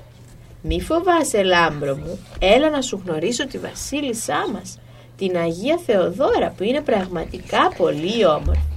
«Μη 0.61 0.81
φοβάσαι 0.81 1.43
Λάμπρο 1.43 1.95
μου, 1.95 2.19
έλα 2.39 2.69
να 2.69 2.81
σου 2.81 3.01
γνωρίσω 3.05 3.47
τη 3.47 3.57
βασίλισσά 3.57 4.49
μας, 4.53 4.79
την 5.17 5.37
Αγία 5.37 5.79
Θεοδόρα 5.85 6.53
που 6.57 6.63
είναι 6.63 6.81
πραγματικά 6.81 7.73
πολύ 7.77 8.25
όμορφη». 8.25 8.71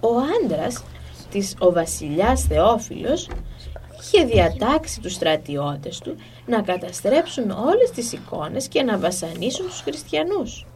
Ο 0.00 0.10
άντρας 0.42 0.84
της 1.30 1.54
ο 1.58 1.72
βασιλιάς 1.72 2.42
Θεόφιλος 2.42 3.28
είχε 4.02 4.24
διατάξει 4.24 5.00
τους 5.00 5.12
στρατιώτες 5.12 5.98
του 5.98 6.16
να 6.46 6.62
καταστρέψουν 6.62 7.50
όλες 7.50 7.90
τις 7.94 8.12
εικόνες 8.12 8.68
και 8.68 8.82
να 8.82 8.98
βασανίσουν 8.98 9.66
τους 9.66 9.80
χριστιανούς. 9.80 10.66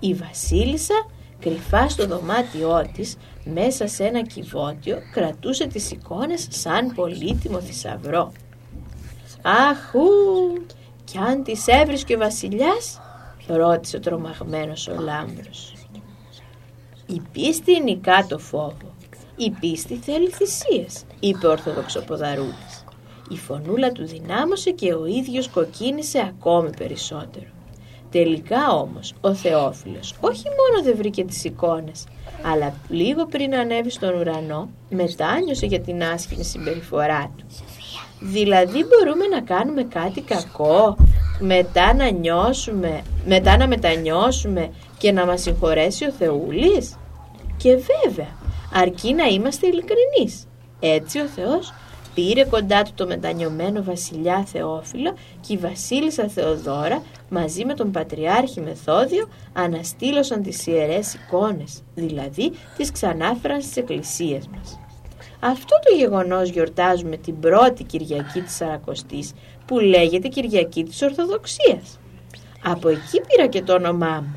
Η 0.00 0.14
βασίλισσα 0.14 1.06
κρυφά 1.40 1.88
στο 1.88 2.06
δωμάτιό 2.06 2.90
της 2.94 3.16
μέσα 3.44 3.86
σε 3.86 4.04
ένα 4.04 4.22
κυβότιο 4.22 4.98
κρατούσε 5.12 5.66
τις 5.66 5.90
εικόνες 5.90 6.46
σαν 6.50 6.94
πολύτιμο 6.94 7.60
θησαυρό. 7.60 8.32
«Αχού, 9.42 10.08
κι 11.04 11.18
αν 11.18 11.42
τις 11.42 11.66
έβρισκε 11.66 12.14
ο 12.14 12.18
βασιλιάς» 12.18 13.00
ρώτησε 13.46 13.96
ο 13.96 14.00
τρομαγμένος 14.00 14.88
ο 14.88 15.00
Λάμπρος. 15.00 15.74
«Η 17.06 17.22
πίστη 17.32 17.80
νικά 17.82 18.26
το 18.28 18.38
φόβο. 18.38 18.94
Η 19.36 19.50
πίστη 19.50 19.94
θέλει 19.94 20.28
θυσίες», 20.28 21.04
είπε 21.20 21.46
ο 21.46 21.50
Ορθοδοξοποδαρούλης. 21.50 22.69
Η 23.32 23.36
φωνούλα 23.36 23.92
του 23.92 24.06
δυνάμωσε 24.06 24.70
και 24.70 24.92
ο 24.94 25.06
ίδιος 25.06 25.48
κοκκίνησε 25.48 26.18
ακόμη 26.18 26.70
περισσότερο. 26.76 27.46
Τελικά 28.10 28.72
όμως 28.72 29.14
ο 29.20 29.34
Θεόφιλος 29.34 30.14
όχι 30.20 30.44
μόνο 30.48 30.84
δεν 30.84 30.96
βρήκε 30.96 31.24
τις 31.24 31.44
εικόνες, 31.44 32.04
αλλά 32.52 32.74
λίγο 32.88 33.26
πριν 33.26 33.54
ανέβει 33.54 33.90
στον 33.90 34.18
ουρανό 34.18 34.68
μετάνιωσε 34.90 35.66
για 35.66 35.80
την 35.80 36.02
άσχημη 36.02 36.44
συμπεριφορά 36.44 37.32
του. 37.36 37.44
Δηλαδή 38.20 38.84
μπορούμε 38.84 39.26
να 39.26 39.40
κάνουμε 39.40 39.82
κάτι 39.82 40.20
κακό, 40.20 40.96
μετά 41.38 41.94
να 41.94 42.10
νιώσουμε, 42.10 43.02
μετά 43.26 43.56
να 43.56 43.66
μετανιώσουμε 43.66 44.70
και 44.98 45.12
να 45.12 45.26
μας 45.26 45.40
συγχωρέσει 45.40 46.04
ο 46.04 46.10
Θεούλης; 46.10 46.96
Και 47.56 47.70
βέβαια, 47.70 48.36
αρκεί 48.74 49.14
να 49.14 49.24
είμαστε 49.24 49.66
ειλικρινείς. 49.66 50.46
Έτσι 50.80 51.20
ο 51.20 51.26
Θεός 51.26 51.72
πήρε 52.14 52.44
κοντά 52.44 52.82
του 52.82 52.90
το 52.94 53.06
μετανιωμένο 53.06 53.82
βασιλιά 53.82 54.44
Θεόφιλο 54.44 55.14
και 55.40 55.52
η 55.52 55.56
βασίλισσα 55.56 56.28
Θεοδόρα 56.28 57.02
μαζί 57.28 57.64
με 57.64 57.74
τον 57.74 57.90
Πατριάρχη 57.90 58.60
Μεθόδιο 58.60 59.28
αναστήλωσαν 59.52 60.42
τις 60.42 60.66
ιερές 60.66 61.14
εικόνες, 61.14 61.82
δηλαδή 61.94 62.52
τις 62.76 62.92
ξανάφεραν 62.92 63.62
στις 63.62 63.76
εκκλησίες 63.76 64.48
μας. 64.48 64.78
Αυτό 65.40 65.78
το 65.84 65.96
γεγονός 65.96 66.50
γιορτάζουμε 66.50 67.16
την 67.16 67.40
πρώτη 67.40 67.84
Κυριακή 67.84 68.40
της 68.40 68.54
Σαρακοστής 68.54 69.32
που 69.66 69.78
λέγεται 69.78 70.28
Κυριακή 70.28 70.84
της 70.84 71.02
Ορθοδοξίας. 71.02 71.98
Από 72.64 72.88
εκεί 72.88 73.20
πήρα 73.28 73.46
και 73.46 73.62
το 73.62 73.72
όνομά 73.72 74.20
μου. 74.20 74.34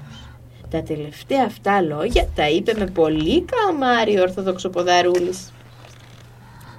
Τα 0.69 0.83
τελευταία 0.83 1.43
αυτά 1.45 1.81
λόγια 1.81 2.27
τα 2.35 2.49
είπε 2.49 2.73
με 2.77 2.85
πολύ 2.85 3.45
καμάρι 3.45 4.17
ο 4.17 4.21
Ορθοδοξοποδαρούλης. 4.21 5.52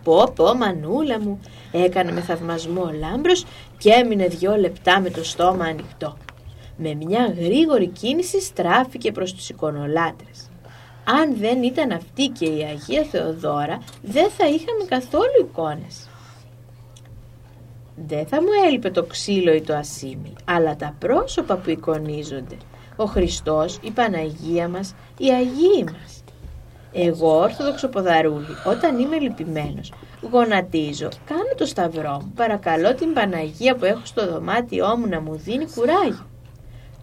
«Πω 0.04 0.32
πω 0.34 0.54
μανούλα 0.54 1.20
μου», 1.20 1.40
έκανε 1.72 2.12
με 2.12 2.20
θαυμασμό 2.20 2.82
ο 2.82 2.90
Λάμπρος 2.92 3.44
και 3.78 3.90
έμεινε 3.90 4.26
δυο 4.26 4.56
λεπτά 4.56 5.00
με 5.00 5.10
το 5.10 5.24
στόμα 5.24 5.64
ανοιχτό. 5.64 6.16
Με 6.76 6.94
μια 6.94 7.34
γρήγορη 7.38 7.86
κίνηση 7.86 8.40
στράφηκε 8.40 9.12
προς 9.12 9.34
τους 9.34 9.48
εικονολάτρες. 9.48 10.48
Αν 11.04 11.36
δεν 11.36 11.62
ήταν 11.62 11.90
αυτή 11.90 12.26
και 12.26 12.44
η 12.44 12.62
Αγία 12.62 13.02
Θεοδόρα, 13.10 13.82
δεν 14.02 14.30
θα 14.30 14.46
είχαμε 14.46 14.84
καθόλου 14.88 15.48
εικόνες. 15.48 16.08
Δεν 18.08 18.26
θα 18.26 18.42
μου 18.42 18.48
έλειπε 18.66 18.90
το 18.90 19.04
ξύλο 19.04 19.52
ή 19.54 19.60
το 19.60 19.74
ασίμι, 19.74 20.32
αλλά 20.44 20.76
τα 20.76 20.94
πρόσωπα 20.98 21.56
που 21.56 21.70
εικονίζονται. 21.70 22.56
Ο 22.96 23.04
Χριστός, 23.04 23.78
η 23.82 23.90
Παναγία 23.90 24.68
μας, 24.68 24.94
οι 25.18 25.30
Αγίοι 25.30 25.84
μας. 25.84 26.23
Εγώ, 26.96 27.38
Ορθόδοξο 27.38 27.88
Ποδαρούλη, 27.88 28.57
όταν 28.66 28.98
είμαι 28.98 29.18
λυπημένος, 29.18 29.92
γονατίζω, 30.30 31.09
κάνω 31.24 31.54
το 31.57 31.66
σταυρό 31.66 32.20
μου, 32.22 32.33
παρακαλώ 32.37 32.94
την 32.94 33.12
Παναγία 33.12 33.74
που 33.76 33.85
έχω 33.85 34.00
στο 34.04 34.33
δωμάτιό 34.33 34.96
μου 34.96 35.07
να 35.09 35.20
μου 35.20 35.37
δίνει 35.37 35.66
κουράγιο. 35.74 36.26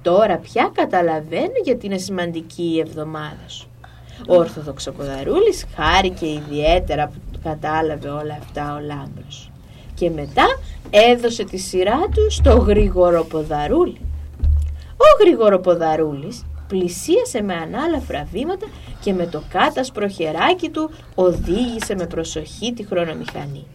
Τώρα 0.02 0.38
πια 0.38 0.72
καταλαβαίνω 0.74 1.54
γιατί 1.64 1.86
είναι 1.86 1.98
σημαντική 1.98 2.64
η 2.64 2.80
εβδομάδα 2.80 3.48
σου. 3.48 3.68
Ο 4.28 4.36
Ορθόδοξο 4.36 4.92
Ποδαρούλης 4.92 5.66
χάρηκε 5.76 6.26
ιδιαίτερα 6.26 7.08
που 7.08 7.40
κατάλαβε 7.44 8.10
όλα 8.10 8.38
αυτά 8.40 8.76
ο 8.76 8.80
Λάμπρος. 8.80 9.52
Και 9.94 10.10
μετά 10.10 10.46
έδωσε 10.90 11.44
τη 11.44 11.58
σειρά 11.58 12.00
του 12.14 12.32
στο 12.32 12.58
Γρήγορο 12.58 13.24
Ποδαρούλη. 13.24 14.02
Ο 14.98 15.24
Γρήγορο 15.24 15.60
Ποδαρούλης 15.60 16.46
πλησίασε 16.72 17.42
με 17.42 17.54
ανάλαφρα 17.54 18.28
βήματα 18.32 18.68
και 19.02 19.14
με 19.14 19.28
το 19.28 19.44
κάτασπρο 19.50 20.08
χεράκι 20.08 20.70
του 20.70 20.92
οδήγησε 21.16 21.96
με 21.96 22.08
προσοχή 22.08 22.74
τη 22.74 22.84
χρονομηχανή. 22.84 23.66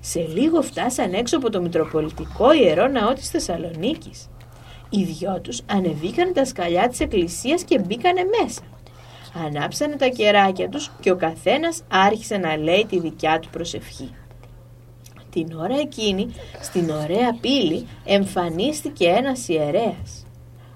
Σε 0.00 0.20
λίγο 0.20 0.62
φτάσαν 0.62 1.12
έξω 1.12 1.36
από 1.36 1.50
το 1.50 1.60
Μητροπολιτικό 1.60 2.52
Ιερό 2.52 2.88
Ναό 2.88 3.12
της 3.12 3.30
Θεσσαλονίκης. 3.30 4.28
Οι 4.90 5.04
δυο 5.04 5.40
τους 5.40 5.60
ανεβήκαν 5.66 6.32
τα 6.32 6.44
σκαλιά 6.44 6.88
της 6.88 7.00
εκκλησίας 7.00 7.62
και 7.62 7.78
μπήκανε 7.78 8.20
μέσα. 8.40 8.62
Ανάψανε 9.46 9.96
τα 9.96 10.06
κεράκια 10.06 10.68
τους 10.68 10.90
και 11.00 11.10
ο 11.10 11.16
καθένας 11.16 11.82
άρχισε 11.88 12.36
να 12.36 12.56
λέει 12.56 12.86
τη 12.88 13.00
δικιά 13.00 13.38
του 13.38 13.48
προσευχή. 13.50 14.14
Την 15.30 15.52
ώρα 15.52 15.78
εκείνη, 15.78 16.34
στην 16.60 16.90
ωραία 16.90 17.36
πύλη, 17.40 17.86
εμφανίστηκε 18.04 19.06
ένας 19.06 19.48
ιερέας. 19.48 20.23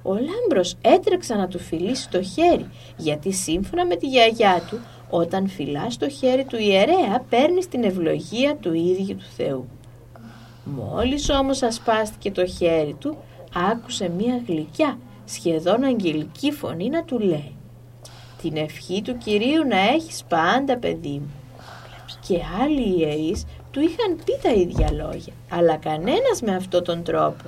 Ο 0.08 0.12
Λάμπρος 0.14 0.76
έτρεξε 0.80 1.34
να 1.34 1.48
του 1.48 1.58
φιλήσει 1.58 2.08
το 2.08 2.22
χέρι, 2.22 2.70
γιατί 2.96 3.32
σύμφωνα 3.32 3.86
με 3.86 3.96
τη 3.96 4.06
γιαγιά 4.06 4.62
του, 4.70 4.78
όταν 5.10 5.48
φυλάς 5.48 5.96
το 5.96 6.08
χέρι 6.08 6.44
του 6.44 6.56
ιερέα, 6.56 7.24
παίρνει 7.28 7.64
την 7.64 7.84
ευλογία 7.84 8.56
του 8.56 8.74
ίδιου 8.74 9.16
του 9.16 9.24
Θεού. 9.36 9.68
Μόλις 10.64 11.30
όμως 11.30 11.62
ασπάστηκε 11.62 12.30
το 12.30 12.46
χέρι 12.46 12.96
του, 13.00 13.16
άκουσε 13.72 14.08
μία 14.08 14.42
γλυκιά, 14.46 14.98
σχεδόν 15.24 15.84
αγγελική 15.84 16.52
φωνή 16.52 16.88
να 16.88 17.04
του 17.04 17.18
λέει 17.18 17.54
«Την 18.42 18.56
ευχή 18.56 19.02
του 19.02 19.18
Κυρίου 19.18 19.66
να 19.68 19.78
έχεις 19.78 20.24
πάντα 20.28 20.76
παιδί 20.76 21.18
μου». 21.18 21.30
και 22.26 22.38
άλλοι 22.62 22.98
ιερείς 22.98 23.44
του 23.70 23.80
είχαν 23.80 24.16
πει 24.24 24.38
τα 24.42 24.52
ίδια 24.52 24.92
λόγια, 24.92 25.32
αλλά 25.50 25.76
κανένας 25.76 26.40
με 26.42 26.54
αυτόν 26.54 26.84
τον 26.84 27.02
τρόπο. 27.02 27.44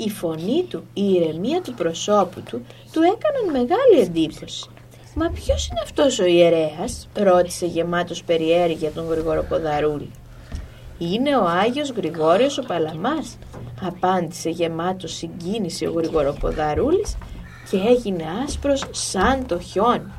Η 0.00 0.10
φωνή 0.10 0.64
του, 0.68 0.84
η 0.94 1.12
ηρεμία 1.12 1.62
του 1.62 1.74
προσώπου 1.74 2.40
του, 2.40 2.66
του 2.92 3.00
έκαναν 3.00 3.50
μεγάλη 3.52 4.00
εντύπωση. 4.00 4.68
«Μα 5.14 5.30
ποιος 5.30 5.68
είναι 5.68 5.80
αυτός 5.82 6.18
ο 6.18 6.24
ιερέας» 6.24 7.08
ρώτησε 7.14 7.66
γεμάτος 7.66 8.24
περιέργεια 8.24 8.90
τον 8.90 9.08
Γρηγοροποδαρούλη. 9.08 10.10
«Είναι 10.98 11.36
ο 11.36 11.44
Άγιος 11.44 11.90
Γρηγόριος 11.90 12.58
ο 12.58 12.62
Παλαμάς», 12.62 13.38
απάντησε 13.82 14.50
γεμάτος 14.50 15.14
συγκίνηση 15.14 15.86
ο 15.86 15.92
Γρηγοροποδαρούλης 15.92 17.16
και 17.70 17.76
έγινε 17.76 18.24
άσπρος 18.44 18.84
σαν 18.90 19.46
το 19.46 19.58
χιόνι. 19.58 20.12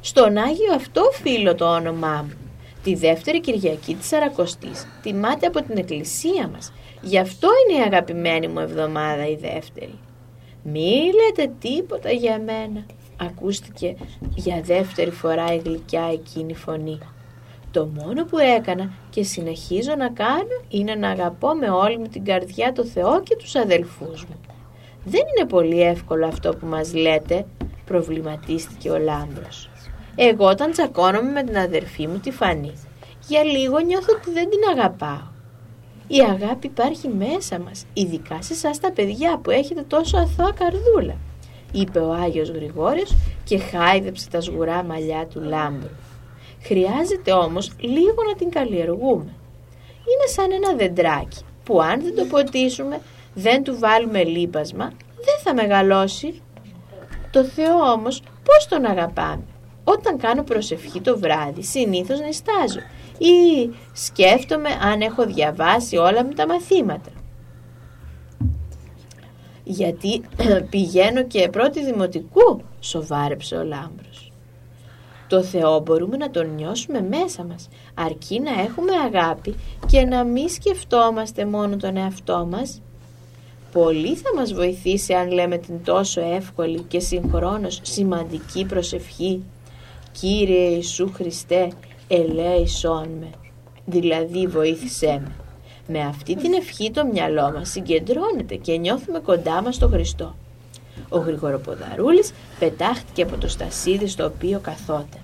Στον 0.00 0.36
Άγιο 0.36 0.72
αυτό 0.74 1.02
φίλο 1.22 1.54
το 1.54 1.74
όνομά 1.74 2.24
μου. 2.28 2.32
Τη 2.82 2.94
δεύτερη 2.94 3.40
Κυριακή 3.40 3.94
της 3.94 4.06
Σαρακοστής 4.06 4.86
τιμάται 5.02 5.46
από 5.46 5.62
την 5.62 5.76
εκκλησία 5.76 6.48
μας. 6.48 6.72
Γι' 7.02 7.18
αυτό 7.18 7.48
είναι 7.68 7.78
η 7.78 7.82
αγαπημένη 7.82 8.48
μου 8.48 8.58
εβδομάδα 8.58 9.28
η 9.28 9.36
δεύτερη. 9.36 9.98
Μη 10.62 11.10
λέτε 11.14 11.52
τίποτα 11.60 12.10
για 12.10 12.38
μένα, 12.38 12.84
ακούστηκε 13.16 13.96
για 14.34 14.60
δεύτερη 14.64 15.10
φορά 15.10 15.54
η 15.54 15.58
γλυκιά 15.64 16.08
εκείνη 16.12 16.54
φωνή. 16.54 16.98
Το 17.70 17.86
μόνο 17.86 18.24
που 18.24 18.38
έκανα 18.38 18.90
και 19.10 19.22
συνεχίζω 19.22 19.94
να 19.94 20.08
κάνω 20.08 20.62
είναι 20.68 20.94
να 20.94 21.08
αγαπώ 21.08 21.54
με 21.54 21.70
όλη 21.70 21.98
μου 21.98 22.06
την 22.06 22.24
καρδιά 22.24 22.72
το 22.72 22.84
Θεό 22.84 23.22
και 23.22 23.36
τους 23.36 23.54
αδελφούς 23.54 24.24
μου. 24.24 24.40
Δεν 25.04 25.20
είναι 25.20 25.48
πολύ 25.48 25.82
εύκολο 25.82 26.26
αυτό 26.26 26.50
που 26.50 26.66
μας 26.66 26.94
λέτε, 26.94 27.46
προβληματίστηκε 27.84 28.90
ο 28.90 28.98
Λάμπρος. 28.98 29.70
Εγώ 30.16 30.46
όταν 30.46 30.70
τσακώνομαι 30.70 31.30
με 31.30 31.42
την 31.42 31.58
αδερφή 31.58 32.06
μου 32.06 32.18
τη 32.18 32.30
Φανή, 32.30 32.72
για 33.28 33.42
λίγο 33.42 33.78
νιώθω 33.78 34.14
ότι 34.14 34.30
δεν 34.30 34.48
την 34.50 34.60
αγαπάω. 34.70 35.38
Η 36.12 36.20
αγάπη 36.20 36.66
υπάρχει 36.66 37.08
μέσα 37.08 37.58
μας, 37.58 37.84
ειδικά 37.92 38.42
σε 38.42 38.52
εσάς 38.52 38.80
τα 38.80 38.92
παιδιά 38.92 39.38
που 39.38 39.50
έχετε 39.50 39.82
τόσο 39.82 40.16
αθώα 40.16 40.52
καρδούλα, 40.52 41.16
είπε 41.72 41.98
ο 41.98 42.12
Άγιος 42.12 42.50
Γρηγόριος 42.50 43.16
και 43.44 43.58
χάιδεψε 43.58 44.28
τα 44.28 44.40
σγουρά 44.40 44.82
μαλλιά 44.82 45.26
του 45.26 45.40
Λάμπρου. 45.40 45.88
Χρειάζεται 46.62 47.32
όμως 47.32 47.72
λίγο 47.80 48.22
να 48.28 48.34
την 48.34 48.50
καλλιεργούμε. 48.50 49.34
Είναι 50.10 50.26
σαν 50.34 50.52
ένα 50.52 50.74
δεντράκι 50.74 51.38
που 51.64 51.82
αν 51.82 52.02
δεν 52.02 52.14
το 52.14 52.24
ποτίσουμε, 52.24 53.00
δεν 53.34 53.62
του 53.62 53.78
βάλουμε 53.78 54.24
λίπασμα, 54.24 54.92
δεν 55.14 55.38
θα 55.44 55.54
μεγαλώσει. 55.54 56.42
Το 57.30 57.44
Θεό 57.44 57.76
όμως 57.92 58.22
πώς 58.44 58.66
τον 58.68 58.84
αγαπάμε; 58.84 59.44
Όταν 59.84 60.18
κάνω 60.18 60.42
προσευχή 60.42 61.00
το 61.00 61.18
βράδυ 61.18 61.62
συνήθως 61.62 62.20
νηστάζω 62.20 62.80
ή 63.20 63.70
σκέφτομαι 63.92 64.68
αν 64.82 65.00
έχω 65.00 65.26
διαβάσει 65.26 65.96
όλα 65.96 66.24
μου 66.24 66.32
τα 66.32 66.46
μαθήματα. 66.46 67.10
Γιατί 69.64 70.22
πηγαίνω 70.70 71.24
και 71.24 71.48
πρώτη 71.48 71.84
δημοτικού, 71.84 72.62
σοβάρεψε 72.80 73.56
ο 73.56 73.64
Λάμπρος. 73.64 74.32
Το 75.28 75.42
Θεό 75.42 75.80
μπορούμε 75.80 76.16
να 76.16 76.30
τον 76.30 76.54
νιώσουμε 76.54 77.00
μέσα 77.00 77.44
μας, 77.44 77.68
αρκεί 77.94 78.40
να 78.40 78.50
έχουμε 78.60 78.92
αγάπη 79.04 79.54
και 79.86 80.04
να 80.04 80.24
μην 80.24 80.48
σκεφτόμαστε 80.48 81.44
μόνο 81.44 81.76
τον 81.76 81.96
εαυτό 81.96 82.46
μας. 82.50 82.82
Πολύ 83.72 84.16
θα 84.16 84.34
μας 84.36 84.52
βοηθήσει 84.52 85.12
αν 85.12 85.30
λέμε 85.30 85.58
την 85.58 85.84
τόσο 85.84 86.20
εύκολη 86.20 86.80
και 86.80 87.00
συγχρόνως 87.00 87.80
σημαντική 87.82 88.64
προσευχή 88.64 89.42
«Κύριε 90.12 90.68
Ιησού 90.68 91.10
Χριστέ, 91.14 91.72
ελέησόν 92.10 93.08
με», 93.20 93.30
δηλαδή 93.84 94.46
βοήθησέ 94.46 95.22
με. 95.24 95.32
Με 95.92 96.00
αυτή 96.00 96.36
την 96.36 96.52
ευχή 96.52 96.90
το 96.90 97.04
μυαλό 97.04 97.52
μας 97.52 97.70
συγκεντρώνεται 97.70 98.54
και 98.54 98.76
νιώθουμε 98.76 99.18
κοντά 99.18 99.62
μας 99.62 99.74
στον 99.74 99.90
Χριστό. 99.90 100.34
Ο 101.08 101.18
Γρηγοροποδαρούλης 101.18 102.32
πετάχτηκε 102.58 103.22
από 103.22 103.36
το 103.36 103.48
στασίδι 103.48 104.06
στο 104.06 104.24
οποίο 104.24 104.58
καθόταν. 104.58 105.20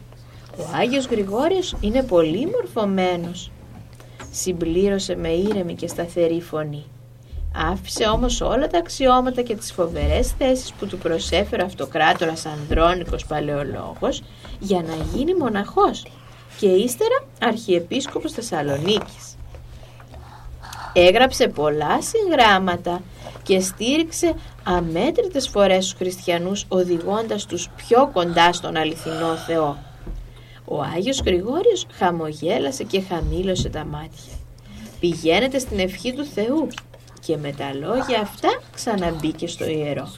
Ο 0.59 0.62
Άγιος 0.81 1.07
Γρηγόριος 1.07 1.77
είναι 1.81 2.03
πολύ 2.03 2.46
μορφωμένος. 2.46 3.51
Συμπλήρωσε 4.33 5.16
με 5.16 5.29
ήρεμη 5.29 5.75
και 5.75 5.88
σταθερή 5.88 6.40
φωνή. 6.40 6.85
Άφησε 7.72 8.05
όμως 8.05 8.40
όλα 8.40 8.66
τα 8.66 8.79
αξιώματα 8.79 9.42
και 9.42 9.57
τις 9.57 9.72
φοβερές 9.72 10.33
θέσεις 10.38 10.72
που 10.72 10.87
του 10.87 10.99
προσέφερε 10.99 11.62
ο 11.62 11.66
αυτοκράτορας 11.66 12.46
Ανδρώνικος 12.46 13.27
Παλαιολόγος 13.27 14.22
για 14.59 14.83
να 14.83 14.94
γίνει 15.14 15.35
μοναχός 15.35 16.07
και 16.59 16.66
ύστερα 16.66 17.25
αρχιεπίσκοπος 17.40 18.33
Θεσσαλονίκης. 18.33 19.37
Έγραψε 20.92 21.49
πολλά 21.49 22.03
συγγράμματα 22.03 23.03
και 23.42 23.61
στήριξε 23.61 24.35
αμέτρητες 24.64 25.49
φορές 25.49 25.85
τους 25.85 25.92
χριστιανούς 25.92 26.64
οδηγώντας 26.69 27.47
τους 27.47 27.69
πιο 27.77 28.11
κοντά 28.12 28.53
στον 28.53 28.77
αληθινό 28.77 29.37
Θεό. 29.47 29.77
Ο 30.64 30.83
Άγιος 30.83 31.21
Γρηγόριος 31.21 31.87
χαμογέλασε 31.92 32.85
και 32.85 33.01
χαμήλωσε 33.01 33.69
τα 33.69 33.85
μάτια. 33.85 34.33
Πηγαίνετε 35.01 35.59
στην 35.59 35.79
ευχή 35.79 36.12
του 36.12 36.25
Θεού 36.25 36.69
και 37.21 37.37
με 37.37 37.53
τα 37.53 37.75
λόγια 37.75 38.21
αυτά 38.21 38.61
ξαναμπήκε 38.75 39.47
στο 39.47 39.64
ιερό. 39.69 40.12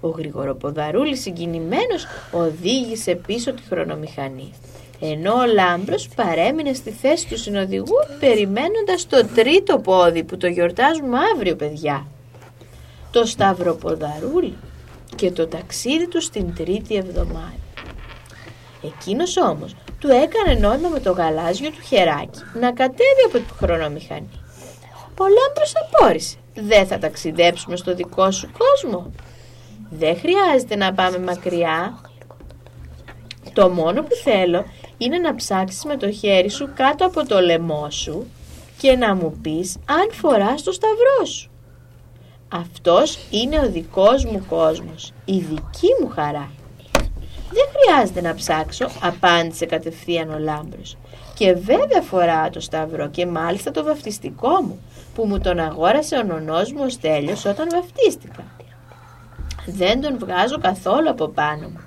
Ο 0.00 0.08
Γρηγοροποδαρούλης 0.08 1.20
συγκινημένος 1.20 2.06
οδήγησε 2.32 3.14
πίσω 3.14 3.52
τη 3.52 3.62
χρονομηχανή 3.62 4.52
ενώ 5.00 5.34
ο 5.34 5.46
Λάμπρος 5.46 6.08
παρέμεινε 6.08 6.72
στη 6.72 6.90
θέση 6.90 7.28
του 7.28 7.38
συνοδηγού 7.38 7.96
περιμένοντας 8.20 9.06
το 9.06 9.26
τρίτο 9.34 9.78
πόδι 9.78 10.24
που 10.24 10.36
το 10.36 10.46
γιορτάζουμε 10.46 11.18
αύριο 11.34 11.56
παιδιά. 11.56 12.06
Το 13.10 13.24
Σταυροποδαρούλη 13.24 14.56
και 15.16 15.30
το 15.30 15.46
ταξίδι 15.46 16.08
του 16.08 16.20
στην 16.20 16.54
τρίτη 16.54 16.96
εβδομάδα. 16.96 17.54
Εκείνος 18.82 19.36
όμως 19.36 19.74
του 19.98 20.08
έκανε 20.08 20.60
νόημα 20.60 20.88
με 20.88 21.00
το 21.00 21.12
γαλάζιο 21.12 21.70
του 21.70 21.80
χεράκι 21.80 22.40
να 22.60 22.72
κατέβει 22.72 23.22
από 23.26 23.38
τη 23.38 23.52
χρονομηχανή. 23.58 24.30
Ο 25.18 25.24
Λάμπρος 25.24 25.72
απόρρισε. 25.82 26.36
Δεν 26.54 26.86
θα 26.86 26.98
ταξιδέψουμε 26.98 27.76
στο 27.76 27.94
δικό 27.94 28.30
σου 28.30 28.50
κόσμο. 28.58 29.12
Δεν 29.90 30.16
χρειάζεται 30.18 30.76
να 30.76 30.92
πάμε 30.92 31.18
μακριά. 31.18 32.00
Το 33.52 33.68
μόνο 33.68 34.02
που 34.02 34.14
θέλω 34.24 34.64
είναι 35.02 35.18
να 35.18 35.34
ψάξεις 35.34 35.84
με 35.84 35.96
το 35.96 36.10
χέρι 36.10 36.50
σου 36.50 36.70
κάτω 36.74 37.06
από 37.06 37.26
το 37.26 37.40
λαιμό 37.40 37.90
σου 37.90 38.26
και 38.78 38.96
να 38.96 39.14
μου 39.14 39.38
πεις 39.42 39.76
αν 39.84 40.10
φοράς 40.12 40.62
το 40.62 40.72
σταυρό 40.72 41.24
σου. 41.24 41.50
Αυτός 42.48 43.18
είναι 43.30 43.58
ο 43.58 43.70
δικός 43.70 44.24
μου 44.24 44.44
κόσμος, 44.48 45.12
η 45.24 45.38
δική 45.38 45.88
μου 46.00 46.08
χαρά. 46.08 46.50
Δεν 47.52 47.64
χρειάζεται 47.74 48.20
να 48.20 48.34
ψάξω, 48.34 48.86
απάντησε 49.02 49.66
κατευθείαν 49.66 50.30
ο 50.30 50.38
Λάμπρος. 50.38 50.96
Και 51.34 51.52
βέβαια 51.52 52.02
φορά 52.02 52.50
το 52.50 52.60
σταυρό 52.60 53.08
και 53.08 53.26
μάλιστα 53.26 53.70
το 53.70 53.84
βαφτιστικό 53.84 54.48
μου, 54.48 54.80
που 55.14 55.24
μου 55.24 55.40
τον 55.40 55.58
αγόρασε 55.58 56.16
ο 56.16 56.22
νονός 56.22 56.72
μου 56.72 56.82
ο 56.84 56.88
Στέλιος 56.88 57.44
όταν 57.44 57.68
βαφτίστηκα. 57.70 58.44
Δεν 59.66 60.00
τον 60.00 60.18
βγάζω 60.18 60.58
καθόλου 60.58 61.10
από 61.10 61.28
πάνω 61.28 61.68
μου. 61.68 61.80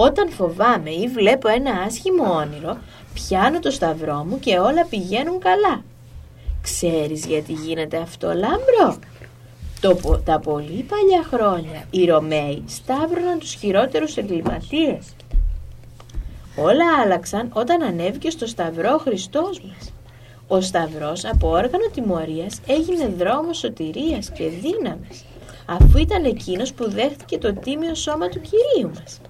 Όταν 0.00 0.30
φοβάμαι 0.30 0.90
ή 0.90 1.08
βλέπω 1.08 1.48
ένα 1.48 1.70
άσχημο 1.70 2.32
όνειρο, 2.32 2.78
πιάνω 3.14 3.58
το 3.58 3.70
σταυρό 3.70 4.24
μου 4.28 4.38
και 4.38 4.58
όλα 4.58 4.86
πηγαίνουν 4.86 5.38
καλά. 5.38 5.82
Ξέρεις 6.62 7.26
γιατί 7.26 7.52
γίνεται 7.52 7.96
αυτό 7.96 8.26
λάμπρο; 8.26 8.98
Το, 9.80 10.20
τα 10.24 10.38
πολύ 10.38 10.86
παλιά 10.88 11.22
χρόνια 11.32 11.84
οι 11.90 12.04
Ρωμαίοι 12.04 12.62
σταύρωναν 12.66 13.38
τους 13.38 13.52
χειρότερους 13.54 14.16
εγκληματίες. 14.16 15.14
Όλα 16.56 16.84
άλλαξαν 17.02 17.50
όταν 17.52 17.82
ανέβηκε 17.82 18.30
στο 18.30 18.46
σταυρό 18.46 18.94
ο 18.94 18.98
Χριστός 18.98 19.60
μας. 19.60 19.92
Ο 20.48 20.60
σταυρός 20.60 21.24
από 21.24 21.48
όργανο 21.48 21.88
τιμωρίας 21.94 22.60
έγινε 22.66 23.08
δρόμος 23.18 23.58
σωτηρίας 23.58 24.30
και 24.30 24.48
δύναμης, 24.48 25.24
αφού 25.66 25.98
ήταν 25.98 26.24
εκείνος 26.24 26.72
που 26.72 26.90
δέχτηκε 26.90 27.38
το 27.38 27.52
τίμιο 27.52 27.94
σώμα 27.94 28.28
του 28.28 28.40
Κυρίου 28.40 28.90
μας. 28.94 29.20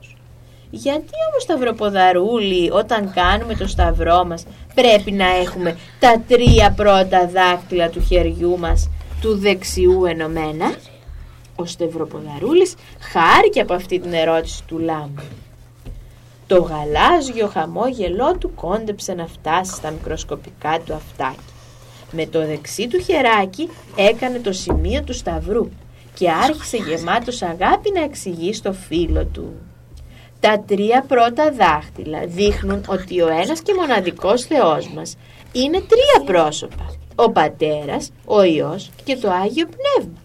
Γιατί 0.70 1.12
όμως 1.30 1.42
σταυροποδαρούλη 1.42 2.70
όταν 2.70 3.12
κάνουμε 3.12 3.54
το 3.54 3.66
σταυρό 3.66 4.24
μας 4.24 4.46
πρέπει 4.74 5.12
να 5.12 5.26
έχουμε 5.26 5.76
τα 5.98 6.22
τρία 6.28 6.72
πρώτα 6.76 7.26
δάκτυλα 7.26 7.88
του 7.88 8.00
χεριού 8.00 8.58
μας 8.58 8.90
του 9.20 9.38
δεξιού 9.38 10.04
ενωμένα. 10.04 10.74
Ο 11.56 11.64
Σταυροποδαρούλης 11.64 12.74
χάρηκε 13.00 13.60
από 13.60 13.74
αυτή 13.74 13.98
την 13.98 14.12
ερώτηση 14.12 14.64
του 14.64 14.78
Λάμπου. 14.78 15.22
Το 16.46 16.62
γαλάζιο 16.62 17.46
χαμόγελό 17.46 18.36
του 18.38 18.54
κόντεψε 18.54 19.14
να 19.14 19.26
φτάσει 19.26 19.72
στα 19.72 19.90
μικροσκοπικά 19.90 20.80
του 20.84 20.94
αυτάκια. 20.94 21.42
Με 22.12 22.26
το 22.26 22.46
δεξί 22.46 22.88
του 22.88 22.98
χεράκι 22.98 23.68
έκανε 23.96 24.38
το 24.38 24.52
σημείο 24.52 25.02
του 25.02 25.12
σταυρού 25.12 25.68
και 26.14 26.30
άρχισε 26.30 26.76
γεμάτος 26.76 27.42
αγάπη 27.42 27.92
να 27.94 28.02
εξηγεί 28.02 28.52
στο 28.52 28.72
φίλο 28.72 29.24
του. 29.24 29.52
Τα 30.40 30.64
τρία 30.66 31.04
πρώτα 31.08 31.52
δάχτυλα 31.52 32.26
δείχνουν 32.26 32.84
ότι 32.88 33.20
ο 33.20 33.28
ένας 33.28 33.60
και 33.60 33.74
μοναδικός 33.74 34.42
Θεός 34.42 34.88
μας 34.88 35.16
είναι 35.52 35.78
τρία 35.78 36.24
πρόσωπα. 36.24 36.94
Ο 37.14 37.30
Πατέρας, 37.30 38.12
ο 38.24 38.42
Υιός 38.42 38.90
και 39.04 39.16
το 39.16 39.30
Άγιο 39.30 39.66
Πνεύμα. 39.66 40.18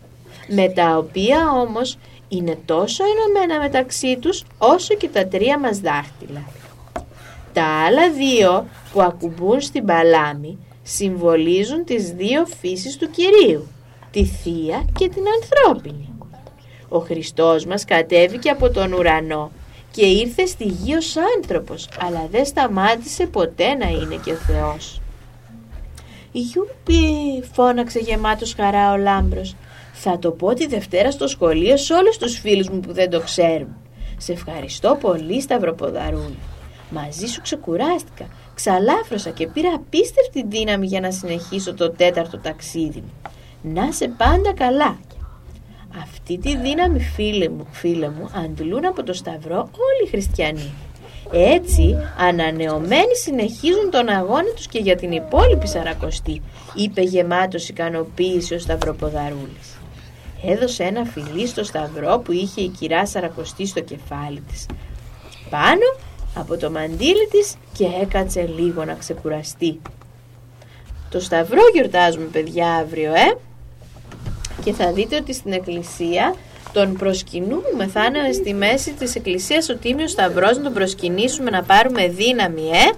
Με 0.48 0.70
τα 0.70 0.98
οποία 0.98 1.52
όμως 1.52 1.98
είναι 2.28 2.58
τόσο 2.66 3.04
ενωμένα 3.04 3.64
μεταξύ 3.64 4.18
τους 4.18 4.44
όσο 4.58 4.96
και 4.96 5.08
τα 5.08 5.28
τρία 5.28 5.60
μας 5.60 5.80
δάχτυλα. 5.80 6.44
Τα 7.54 7.64
άλλα 7.64 8.12
δύο 8.12 8.66
που 8.94 9.02
ακουμπούν 9.02 9.62
στην 9.62 9.86
παλάμη 9.86 10.58
συμβολίζουν 10.84 11.86
τις 11.86 12.12
δύο 12.12 12.46
φύσεις 12.46 12.98
του 12.98 13.10
Κυρίου, 13.10 13.68
τη 14.12 14.26
Θεία 14.26 14.86
και 14.98 15.10
την 15.10 15.24
ανθρώπινη. 15.42 16.14
Ο 16.90 17.00
Χριστός 17.00 17.66
μας 17.66 17.86
κατέβηκε 17.86 18.50
από 18.50 18.70
τον 18.70 18.94
ουρανό 18.94 19.52
και 19.94 20.06
ήρθε 20.06 20.46
στη 20.46 20.64
γη 20.64 20.96
ως 20.96 21.16
άνθρωπος, 21.38 21.90
αλλά 22.00 22.28
δεν 22.32 22.46
σταμάτησε 22.46 23.26
ποτέ 23.26 23.74
να 23.74 23.88
είναι 23.88 24.20
και 24.24 24.32
ο 24.32 24.36
Θεός. 24.36 25.02
«Ιούπι», 26.32 27.44
φώναξε 27.54 28.00
γεμάτος 28.00 28.54
χαρά 28.54 28.92
ο 28.92 28.98
Λάμπρος. 28.98 29.56
«Θα 29.94 30.20
το 30.20 30.32
πω 30.32 30.54
τη 30.54 30.68
Δευτέρα 30.68 31.12
στο 31.12 31.28
σχολείο 31.28 31.78
σε 31.78 31.94
όλους 31.94 32.18
τους 32.18 32.40
φίλους 32.40 32.70
μου 32.70 32.80
που 32.80 32.94
δεν 32.94 33.10
το 33.10 33.20
ξέρουν. 33.20 33.76
Σε 34.18 34.32
ευχαριστώ 34.32 34.98
πολύ 35.02 35.42
Σταυροποδαρούλη. 35.42 36.38
Μαζί 36.90 37.26
σου 37.26 37.42
ξεκουράστηκα, 37.42 38.26
ξαλάφρωσα 38.54 39.30
και 39.30 39.48
πήρα 39.48 39.74
απίστευτη 39.76 40.46
δύναμη 40.48 40.86
για 40.88 41.00
να 41.00 41.12
συνεχίσω 41.12 41.74
το 41.74 41.92
τέταρτο 41.92 42.38
ταξίδι 42.38 43.04
μου. 43.06 43.32
Να 43.62 43.92
σε 43.92 44.08
πάντα 44.08 44.54
καλά. 44.54 44.98
Αυτή 46.02 46.38
τη 46.38 46.58
δύναμη 46.58 47.00
φίλε 47.00 47.50
μου, 47.50 47.68
φίλε 47.72 48.10
μου 48.10 48.30
αντλούν 48.46 48.86
από 48.86 49.04
το 49.04 49.14
Σταυρό 49.14 49.58
όλοι 49.58 50.04
οι 50.06 50.10
χριστιανοί. 50.10 50.72
Έτσι, 51.32 51.98
ανανεωμένοι 52.18 53.16
συνεχίζουν 53.24 53.90
τον 53.92 54.10
αγώνα 54.10 54.54
τους 54.56 54.68
και 54.68 54.80
για 54.80 54.96
την 54.96 55.12
υπόλοιπη 55.12 55.68
Σαρακοστή, 55.68 56.42
είπε 56.76 57.02
γεμάτος 57.02 57.70
ικανοποίηση 57.70 58.54
ο 58.54 58.60
Σταυροποδαρούλης. 58.60 59.78
Έδωσε 60.46 60.84
ένα 60.84 61.04
φιλί 61.06 61.48
στο 61.48 61.64
Σταυρό 61.64 62.22
που 62.26 62.32
είχε 62.32 62.62
η 62.62 62.68
κυρά 62.68 63.06
Σαρακοστή 63.06 63.66
στο 63.66 63.82
κεφάλι 63.82 64.42
της. 64.42 64.66
Πάνω 65.50 65.98
από 66.36 66.58
το 66.58 66.72
μαντίλι 66.72 67.28
της 67.32 67.56
και 67.78 67.88
έκατσε 68.02 68.50
λίγο 68.58 68.86
να 68.86 68.94
ξεκουραστεί. 68.94 69.82
Το 71.10 71.20
Σταυρό 71.20 71.62
γιορτάζουμε 71.74 72.26
παιδιά 72.26 72.74
αύριο, 72.74 73.14
ε! 73.14 73.38
Και 74.64 74.74
θα 74.74 74.92
δείτε 74.92 75.16
ότι 75.16 75.34
στην 75.34 75.54
εκκλησία 75.54 76.36
τον 76.74 76.94
προσκυνούμε, 76.94 77.88
θα 77.94 78.06
είναι 78.06 78.32
στη 78.32 78.54
μέση 78.54 78.92
της 78.92 79.16
εκκλησίας 79.16 79.70
ο 79.70 79.76
Τίμιος 79.76 80.12
Σταυρός 80.12 80.58
να 80.58 80.64
τον 80.64 80.74
προσκυνήσουμε 80.74 81.50
να 81.50 81.64
πάρουμε 81.64 82.08
δύναμη, 82.08 82.70
ε! 82.70 82.92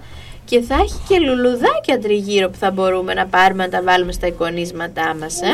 Και 0.44 0.60
θα 0.60 0.74
έχει 0.74 1.00
και 1.08 1.18
λουλουδάκια 1.18 1.98
τριγύρω 2.02 2.48
που 2.48 2.56
θα 2.58 2.70
μπορούμε 2.70 3.14
να 3.14 3.26
πάρουμε 3.26 3.64
να 3.64 3.70
τα 3.70 3.82
βάλουμε 3.82 4.12
στα 4.12 4.26
εικονίσματά 4.26 5.16
μας, 5.20 5.40
ε! 5.40 5.52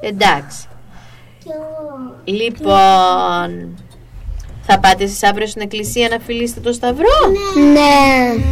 Εντάξει. 0.00 0.68
Λοιπόν, 2.24 3.78
θα 4.62 4.78
πάτε 4.80 5.04
εσείς 5.04 5.22
αύριο 5.22 5.46
στην 5.46 5.62
εκκλησία 5.62 6.08
να 6.08 6.18
φιλήσετε 6.18 6.60
το 6.60 6.72
σταυρό; 6.72 7.18
Ναι. 7.72 8.42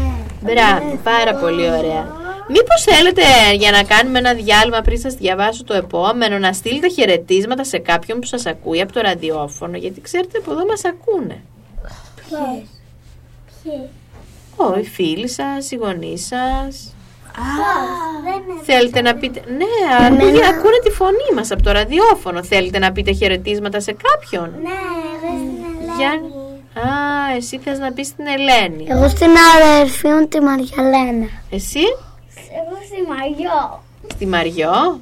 Μπράβο, 0.40 0.98
πάρα 1.02 1.34
πολύ 1.34 1.70
ωραία. 1.70 2.23
Μήπως 2.48 2.82
θέλετε 2.82 3.22
για 3.58 3.70
να 3.70 3.82
κάνουμε 3.82 4.18
ένα 4.18 4.34
διάλειμμα 4.34 4.80
πριν 4.80 4.98
σας 4.98 5.14
διαβάσω 5.14 5.64
το 5.64 5.74
επόμενο 5.74 6.38
να 6.38 6.52
στείλετε 6.52 6.88
χαιρετίσματα 6.88 7.64
σε 7.64 7.78
κάποιον 7.78 8.20
που 8.20 8.26
σας 8.26 8.46
ακούει 8.46 8.80
από 8.80 8.92
το 8.92 9.00
ραδιόφωνο 9.00 9.76
γιατί 9.76 10.00
ξέρετε 10.00 10.38
από 10.38 10.50
εδώ 10.52 10.66
μας 10.66 10.84
ακούνε. 10.84 11.42
Ποιες; 12.16 12.66
Ποιες; 13.62 13.88
Ω, 14.56 14.78
οι 14.78 14.82
φίλοι 14.84 15.28
σας, 15.28 15.70
οι 15.70 15.76
γονείς 15.76 16.26
σας. 16.26 16.94
Δεν 18.24 18.34
είναι. 18.34 18.62
Θέλετε 18.62 19.00
να 19.02 19.14
πείτε... 19.14 19.42
Ναι, 19.46 20.04
ακούγε- 20.06 20.44
ακούνε 20.44 20.78
τη 20.84 20.90
φωνή 20.90 21.30
μας 21.34 21.50
από 21.50 21.62
το 21.62 21.72
ραδιόφωνο. 21.72 22.44
Θέλετε 22.44 22.78
να 22.78 22.92
πείτε 22.92 23.12
χαιρετίσματα 23.12 23.80
σε 23.80 23.96
κάποιον; 24.02 24.50
Ναι, 24.62 24.68
εγώ 25.16 25.36
στην 25.36 25.64
Ελένη. 25.80 25.96
Για... 25.96 26.10
Α, 26.82 27.36
εσύ 27.36 27.58
θες 27.58 27.78
να 27.78 27.92
πεις 27.92 28.14
την 28.14 28.24
Ελένη. 28.26 28.86
Εγώ 28.88 29.08
στην 29.08 29.30
αδερφή 29.56 30.08
μου 30.08 30.28
τη 30.28 30.40
Μαριαλένα. 30.40 31.26
Εσύ; 31.50 31.84
Εγώ 32.58 32.74
στη 32.86 32.98
Μαριό. 33.08 33.82
στη 34.14 34.26
Μαριό; 34.26 35.00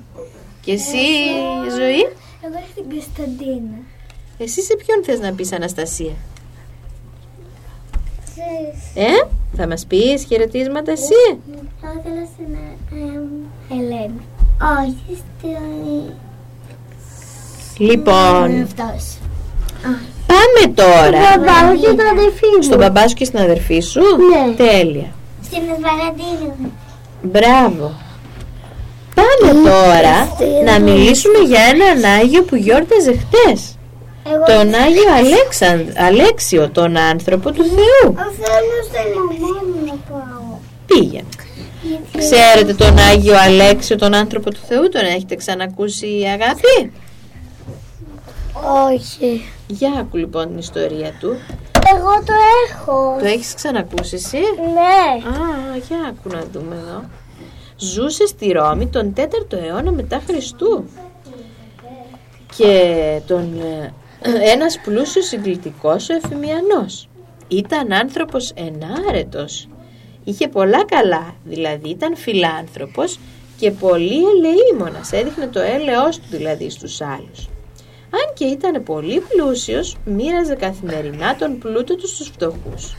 Και 0.60 0.72
εσύ 0.72 1.04
ζωή; 1.78 2.00
Εγώ 2.44 2.58
στην 2.70 2.84
Κωνσταντίνα. 2.90 3.76
Εσύ 4.38 4.62
σε 4.62 4.76
ποιον 4.76 5.04
θες 5.04 5.20
να 5.20 5.32
πεις 5.32 5.52
Αναστασία; 5.52 6.14
Ξέρεις. 8.24 9.08
Ε, 9.10 9.26
θα 9.56 9.66
μας 9.66 9.86
πεις 9.86 10.24
χαιρετίσματα 10.28 10.92
εσύ; 10.92 11.38
Θα 11.80 11.88
ήθελα 11.98 12.26
στην 12.34 12.54
ε, 12.54 13.74
Ελένη. 13.74 14.20
Όχι, 14.80 15.16
στην... 15.38 16.12
Λοιπόν, 17.78 18.62
Αυτός. 18.62 19.16
πάμε 20.26 20.74
τώρα. 20.74 21.18
Μπαμπά, 21.18 21.70
όχι 21.70 21.82
το 21.96 22.02
αδερφή 22.12 22.46
μου. 22.56 22.62
Στον 22.62 22.78
μπαμπά 22.78 23.08
σου 23.08 23.14
και 23.14 23.24
στην 23.24 23.38
αδερφή 23.38 23.80
σου; 23.80 24.00
Ναι. 24.00 24.54
Τέλεια. 24.54 25.12
Στην 25.44 25.58
Εσβαγαντίνη. 25.74 26.72
Μπράβο. 27.22 27.92
Πάμε 29.14 29.52
τώρα 29.52 30.36
να 30.64 30.80
μιλήσουμε 30.80 31.38
για 31.38 31.60
έναν 31.62 32.04
Άγιο 32.20 32.42
που 32.42 32.56
γιόρταζε 32.56 33.12
χτες. 33.12 33.76
Εγώ 34.26 34.44
Τον 34.44 34.74
Άγιο 34.74 35.12
Αλέξαν, 35.16 35.92
Αλέξιο, 35.96 36.70
τον 36.70 36.96
άνθρωπο 36.96 37.50
του 37.52 37.64
Θεού. 37.64 38.14
θέλω 38.14 38.82
στην 38.88 39.12
μαμά 39.18 39.62
μου 39.66 39.86
να 39.86 39.94
πάω. 40.10 40.58
Πήγαινε. 40.86 41.28
Ξέρετε 42.18 42.74
τον 42.74 42.98
Άγιο 42.98 43.34
Αλέξιο, 43.38 43.96
τον 43.96 44.14
άνθρωπο 44.14 44.50
του 44.50 44.60
Θεού, 44.68 44.88
τον 44.88 45.04
έχετε 45.04 45.34
ξανακούσει 45.34 46.06
αγάπη; 46.32 46.92
Όχι. 48.92 49.44
Για 49.66 49.92
άκου 50.00 50.16
λοιπόν 50.16 50.48
την 50.48 50.58
ιστορία 50.58 51.12
του. 51.20 51.36
Εγώ 51.94 52.12
το 52.24 52.32
έχω. 52.68 53.16
Το 53.18 53.24
έχεις 53.26 53.54
ξανακούσει 53.54 54.14
εσύ; 54.14 54.38
Ναι. 54.72 55.28
Α, 55.28 55.76
για 55.76 55.96
άκου 56.08 56.28
να 56.28 56.44
δούμε 56.52 56.74
εδώ. 56.74 57.04
Ζούσε 57.76 58.26
στη 58.26 58.52
Ρώμη 58.52 58.86
τον 58.86 59.12
4ο 59.16 59.56
αιώνα 59.56 59.92
μετά 59.92 60.22
Χριστού. 60.26 60.84
Και 62.56 63.20
τον, 63.26 63.60
ε, 63.60 63.92
ένας 64.52 64.80
πλούσιος 64.80 65.26
συγκλητικός 65.26 66.08
ο 66.08 66.14
Εφημιανός. 66.14 67.08
Ήταν 67.48 67.92
άνθρωπος 67.92 68.52
ενάρετος. 68.54 69.68
Είχε 70.24 70.48
πολλά 70.48 70.84
καλά, 70.84 71.34
δηλαδή 71.44 71.88
ήταν 71.88 72.16
φιλάνθρωπος 72.16 73.18
και 73.58 73.70
πολύ 73.70 74.22
ελεήμονας, 74.24 75.12
έδειχνε 75.12 75.46
το 75.46 75.60
έλεος 75.60 76.18
του 76.18 76.26
δηλαδή 76.30 76.70
στους 76.70 77.00
άλλους. 77.00 77.48
Αν 78.14 78.34
και 78.34 78.44
ήταν 78.44 78.82
πολύ 78.82 79.20
πλούσιος, 79.20 79.96
μοίραζε 80.04 80.54
καθημερινά 80.54 81.36
τον 81.36 81.58
πλούτο 81.58 81.96
του 81.96 82.08
στους 82.08 82.28
φτωχούς. 82.28 82.96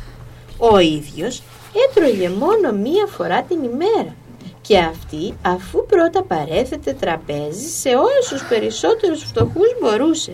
Ο 0.57 0.79
ίδιος 0.79 1.41
έτρωγε 1.89 2.29
μόνο 2.29 2.71
μία 2.71 3.05
φορά 3.05 3.41
την 3.43 3.63
ημέρα 3.63 4.15
και 4.61 4.77
αυτή 4.77 5.33
αφού 5.41 5.85
πρώτα 5.85 6.23
παρέθετε 6.23 6.93
τραπέζι 6.93 7.67
σε 7.67 7.89
όλους 7.89 8.27
τους 8.29 8.43
περισσότερους 8.49 9.23
φτωχούς 9.23 9.77
μπορούσε 9.81 10.33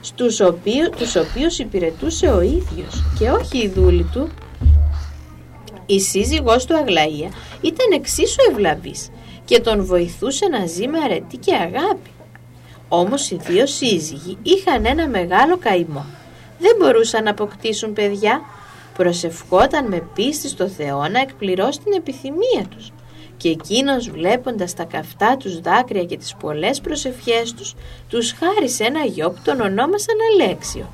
στους 0.00 0.40
οποίου, 0.40 0.90
τους 0.96 1.16
οποίους 1.16 1.58
υπηρετούσε 1.58 2.26
ο 2.26 2.40
ίδιος 2.40 3.04
και 3.18 3.30
όχι 3.30 3.58
η 3.58 3.68
δούλη 3.68 4.08
του. 4.12 4.28
Η 5.86 6.00
σύζυγός 6.00 6.64
του 6.64 6.76
Αγλαία 6.76 7.30
ήταν 7.60 7.92
εξίσου 7.94 8.36
ευλαβής 8.50 9.10
και 9.44 9.60
τον 9.60 9.84
βοηθούσε 9.84 10.46
να 10.46 10.66
ζει 10.66 10.88
με 10.88 10.98
αρετή 10.98 11.36
και 11.36 11.54
αγάπη. 11.54 12.10
Όμως 12.92 13.30
οι 13.30 13.36
δύο 13.36 13.66
σύζυγοι 13.66 14.38
είχαν 14.42 14.86
ένα 14.86 15.08
μεγάλο 15.08 15.56
καημό. 15.56 16.04
Δεν 16.58 16.76
μπορούσαν 16.78 17.24
να 17.24 17.30
αποκτήσουν 17.30 17.92
παιδιά. 17.92 18.40
Προσευχόταν 18.96 19.86
με 19.88 20.02
πίστη 20.14 20.48
στο 20.48 20.68
Θεό 20.68 21.08
να 21.08 21.20
εκπληρώσει 21.20 21.80
την 21.80 21.92
επιθυμία 21.92 22.64
τους. 22.70 22.92
Και 23.36 23.48
εκείνος 23.48 24.10
βλέποντας 24.10 24.74
τα 24.74 24.84
καυτά 24.84 25.36
τους 25.36 25.60
δάκρυα 25.60 26.04
και 26.04 26.16
τις 26.16 26.34
πολλές 26.40 26.80
προσευχές 26.80 27.54
τους, 27.54 27.74
τους 28.08 28.32
χάρισε 28.32 28.84
ένα 28.84 29.04
γιο 29.04 29.30
που 29.30 29.40
τον 29.44 29.60
ονόμασαν 29.60 30.16
Αλέξιο. 30.32 30.88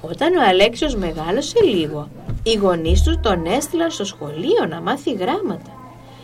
Όταν 0.00 0.36
ο 0.36 0.42
Αλέξιος 0.48 0.94
μεγάλωσε 0.94 1.62
λίγο, 1.64 2.08
οι 2.42 2.54
γονείς 2.54 3.02
του 3.02 3.20
τον 3.22 3.46
έστειλαν 3.46 3.90
στο 3.90 4.04
σχολείο 4.04 4.66
να 4.68 4.80
μάθει 4.80 5.12
γράμματα. 5.12 5.70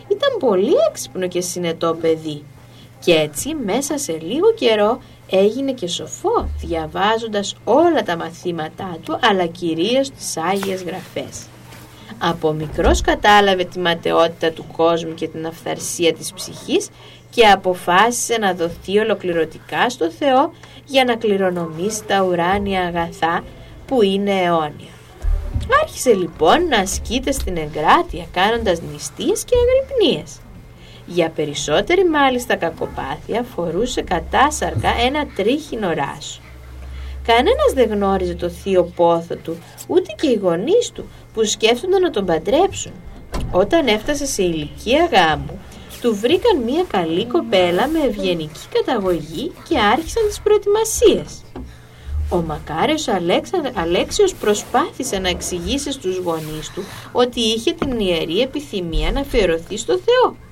Ήταν 0.07 0.29
πολύ 0.39 0.73
έξυπνο 0.89 1.27
και 1.27 1.41
συνετό 1.41 1.97
παιδί 2.01 2.43
και 2.99 3.13
έτσι 3.13 3.55
μέσα 3.65 3.97
σε 3.97 4.17
λίγο 4.21 4.53
καιρό 4.53 4.99
έγινε 5.29 5.71
και 5.71 5.87
σοφό 5.87 6.49
διαβάζοντας 6.59 7.55
όλα 7.63 8.03
τα 8.03 8.17
μαθήματά 8.17 8.97
του 9.03 9.19
αλλά 9.21 9.45
κυρίως 9.45 10.09
τις 10.09 10.37
Άγιες 10.37 10.83
Γραφές. 10.83 11.45
Από 12.17 12.51
μικρός 12.51 13.01
κατάλαβε 13.01 13.63
τη 13.63 13.79
ματαιότητα 13.79 14.51
του 14.51 14.65
κόσμου 14.77 15.13
και 15.13 15.27
την 15.27 15.45
αυθαρσία 15.45 16.13
της 16.13 16.33
ψυχής 16.33 16.89
και 17.29 17.47
αποφάσισε 17.47 18.37
να 18.37 18.53
δοθεί 18.53 18.97
ολοκληρωτικά 18.97 19.89
στο 19.89 20.11
Θεό 20.11 20.53
για 20.85 21.03
να 21.03 21.15
κληρονομήσει 21.15 22.03
τα 22.03 22.23
ουράνια 22.23 22.81
αγαθά 22.81 23.43
που 23.85 24.01
είναι 24.01 24.31
αιώνια. 24.31 24.93
Άρχισε 25.81 26.13
λοιπόν 26.13 26.67
να 26.67 26.77
ασκείται 26.77 27.31
στην 27.31 27.57
εγκράτεια 27.57 28.25
κάνοντας 28.33 28.81
νηστείες 28.81 29.43
και 29.43 29.55
αγρυπνίες. 29.55 30.39
Για 31.11 31.29
περισσότερη 31.29 32.09
μάλιστα 32.09 32.55
κακοπάθεια 32.55 33.45
φορούσε 33.55 34.01
κατάσαρκα 34.01 34.89
ένα 35.05 35.27
τρίχινο 35.35 35.93
ράσο. 35.93 36.41
Κανένας 37.25 37.73
δεν 37.73 37.89
γνώριζε 37.89 38.35
το 38.35 38.49
θείο 38.49 38.83
πόθο 38.95 39.35
του, 39.35 39.57
ούτε 39.87 40.15
και 40.21 40.27
οι 40.27 40.39
γονείς 40.41 40.91
του 40.93 41.09
που 41.33 41.45
σκέφτονταν 41.45 42.01
να 42.01 42.09
τον 42.09 42.25
παντρέψουν. 42.25 42.91
Όταν 43.51 43.87
έφτασε 43.87 44.25
σε 44.25 44.43
ηλικία 44.43 45.09
γάμου, 45.11 45.59
του 46.01 46.15
βρήκαν 46.15 46.57
μια 46.57 46.83
καλή 46.87 47.25
κοπέλα 47.25 47.87
με 47.87 47.99
ευγενική 47.99 48.67
καταγωγή 48.73 49.51
και 49.69 49.79
άρχισαν 49.79 50.27
τις 50.27 50.41
προετοιμασίες. 50.41 51.41
Ο 52.29 52.35
Μακάριος 52.35 53.07
Αλέξιος 53.73 54.33
προσπάθησε 54.33 55.19
να 55.19 55.29
εξηγήσει 55.29 55.91
στους 55.91 56.17
γονείς 56.17 56.71
του 56.73 56.83
ότι 57.11 57.39
είχε 57.39 57.71
την 57.71 57.99
ιερή 57.99 58.39
επιθυμία 58.39 59.11
να 59.11 59.19
αφιερωθεί 59.19 59.77
στο 59.77 59.93
Θεό. 59.93 60.48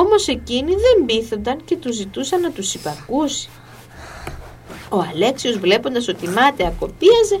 Όμως 0.00 0.28
εκείνοι 0.28 0.70
δεν 0.70 1.04
πείθονταν 1.06 1.64
και 1.64 1.76
τους 1.76 1.96
ζητούσαν 1.96 2.40
να 2.40 2.50
τους 2.50 2.74
υπακούσει. 2.74 3.48
Ο 4.88 5.04
Αλέξιος 5.12 5.58
βλέποντας 5.58 6.08
ότι 6.08 6.28
μάται 6.28 6.66
ακοπίαζε 6.66 7.40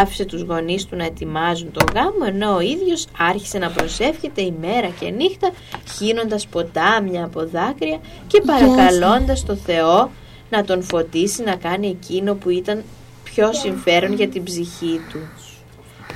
άφησε 0.00 0.24
τους 0.24 0.42
γονείς 0.42 0.86
του 0.86 0.96
να 0.96 1.04
ετοιμάζουν 1.04 1.72
το 1.72 1.84
γάμο 1.94 2.24
ενώ 2.26 2.54
ο 2.54 2.60
ίδιος 2.60 3.06
άρχισε 3.18 3.58
να 3.58 3.70
προσεύχεται 3.70 4.42
ημέρα 4.42 4.88
και 5.00 5.10
νύχτα 5.10 5.50
χύνοντας 5.96 6.46
ποτάμια 6.46 7.24
από 7.24 7.46
δάκρυα 7.46 7.98
και 8.26 8.42
παρακαλώντας 8.46 9.44
το 9.44 9.54
Θεό 9.54 10.10
να 10.50 10.64
τον 10.64 10.82
φωτίσει 10.82 11.42
να 11.42 11.56
κάνει 11.56 11.88
εκείνο 11.88 12.34
που 12.34 12.50
ήταν 12.50 12.82
πιο 13.24 13.52
συμφέρον 13.52 14.12
για 14.12 14.28
την 14.28 14.42
ψυχή 14.42 15.00
του. 15.12 15.18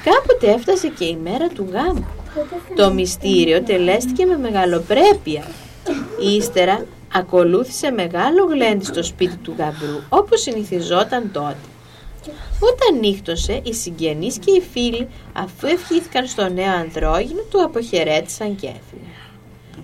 Κάποτε 0.05 0.53
έφτασε 0.53 0.89
και 0.89 1.05
η 1.05 1.19
μέρα 1.23 1.49
του 1.49 1.69
γάμου. 1.73 2.07
Το 2.77 2.93
μυστήριο 2.93 3.63
τελέστηκε 3.63 4.27
με 4.27 4.39
μεγαλοπρέπεια. 4.39 5.45
Ύστερα 6.21 6.87
ακολούθησε 7.15 7.91
μεγάλο 7.91 8.45
γλέντι 8.45 8.85
στο 8.85 9.03
σπίτι 9.03 9.37
του 9.37 9.55
γαμπρού 9.59 10.01
όπως 10.09 10.41
συνηθιζόταν 10.41 11.31
τότε. 11.33 11.57
Όταν 12.61 13.01
νύχτωσε, 13.01 13.61
οι 13.65 13.75
συγγενείς 13.75 14.39
και 14.39 14.51
οι 14.51 14.63
φίλοι, 14.73 15.09
αφού 15.33 15.67
ευχήθηκαν 15.67 16.27
στο 16.27 16.49
νέο 16.49 16.73
ανδρόγυνο, 16.73 17.41
του 17.51 17.63
αποχαιρέτησαν 17.63 18.57
και 18.57 18.67
έφυγαν. 18.67 19.11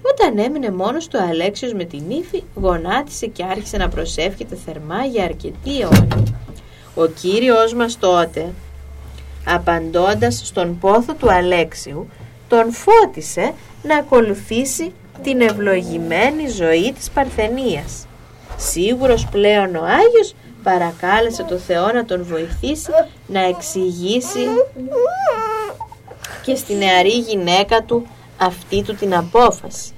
Όταν 0.03 0.39
έμεινε 0.39 0.71
μόνος 0.71 1.09
του 1.09 1.19
Αλέξιος 1.19 1.73
με 1.73 1.85
την 1.85 2.11
ύφη, 2.11 2.43
γονάτισε 2.55 3.27
και 3.27 3.45
άρχισε 3.45 3.77
να 3.77 3.89
προσεύχεται 3.89 4.57
θερμά 4.65 5.05
για 5.05 5.25
αρκετή 5.25 5.85
ώρα. 5.85 6.07
Ο 6.95 7.07
Κύριος 7.07 7.75
μας 7.75 7.99
τότε, 7.99 8.53
απαντώντας 9.45 10.41
στον 10.45 10.79
πόθο 10.79 11.15
του 11.15 11.33
Αλέξιου, 11.33 12.09
τον 12.49 12.73
φώτισε 12.73 13.53
να 13.83 13.97
ακολουθήσει 13.97 14.93
την 15.23 15.41
ευλογημένη 15.41 16.49
ζωή 16.49 16.93
της 16.93 17.11
Παρθενίας. 17.11 18.07
Σίγουρος 18.57 19.27
πλέον 19.27 19.75
ο 19.75 19.85
Άγιος 19.85 20.35
παρακάλεσε 20.63 21.43
το 21.43 21.57
Θεό 21.57 21.93
να 21.93 22.05
τον 22.05 22.25
βοηθήσει 22.25 22.91
να 23.27 23.41
εξηγήσει 23.41 24.47
και 26.43 26.55
στη 26.55 26.75
νεαρή 26.75 27.19
γυναίκα 27.19 27.83
του 27.83 28.07
αυτή 28.39 28.83
του 28.83 28.95
την 28.95 29.15
απόφαση. 29.15 29.93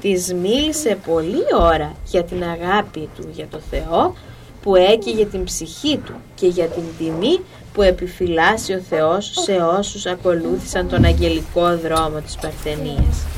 Της 0.00 0.34
μίλησε 0.34 0.98
πολλή 1.06 1.44
ώρα 1.60 1.94
για 2.04 2.24
την 2.24 2.42
αγάπη 2.42 3.08
του 3.16 3.28
για 3.32 3.46
το 3.50 3.60
Θεό 3.70 4.14
που 4.62 4.76
έκαιγε 4.76 5.26
την 5.26 5.44
ψυχή 5.44 5.96
του 5.96 6.14
και 6.34 6.46
για 6.46 6.66
την 6.66 6.82
τιμή 6.98 7.40
που 7.72 7.82
επιφυλάσσει 7.82 8.72
ο 8.72 8.80
Θεός 8.88 9.32
σε 9.44 9.52
όσους 9.52 10.06
ακολούθησαν 10.06 10.88
τον 10.88 11.04
αγγελικό 11.04 11.76
δρόμο 11.76 12.20
της 12.20 12.34
Παρθενίας. 12.34 13.35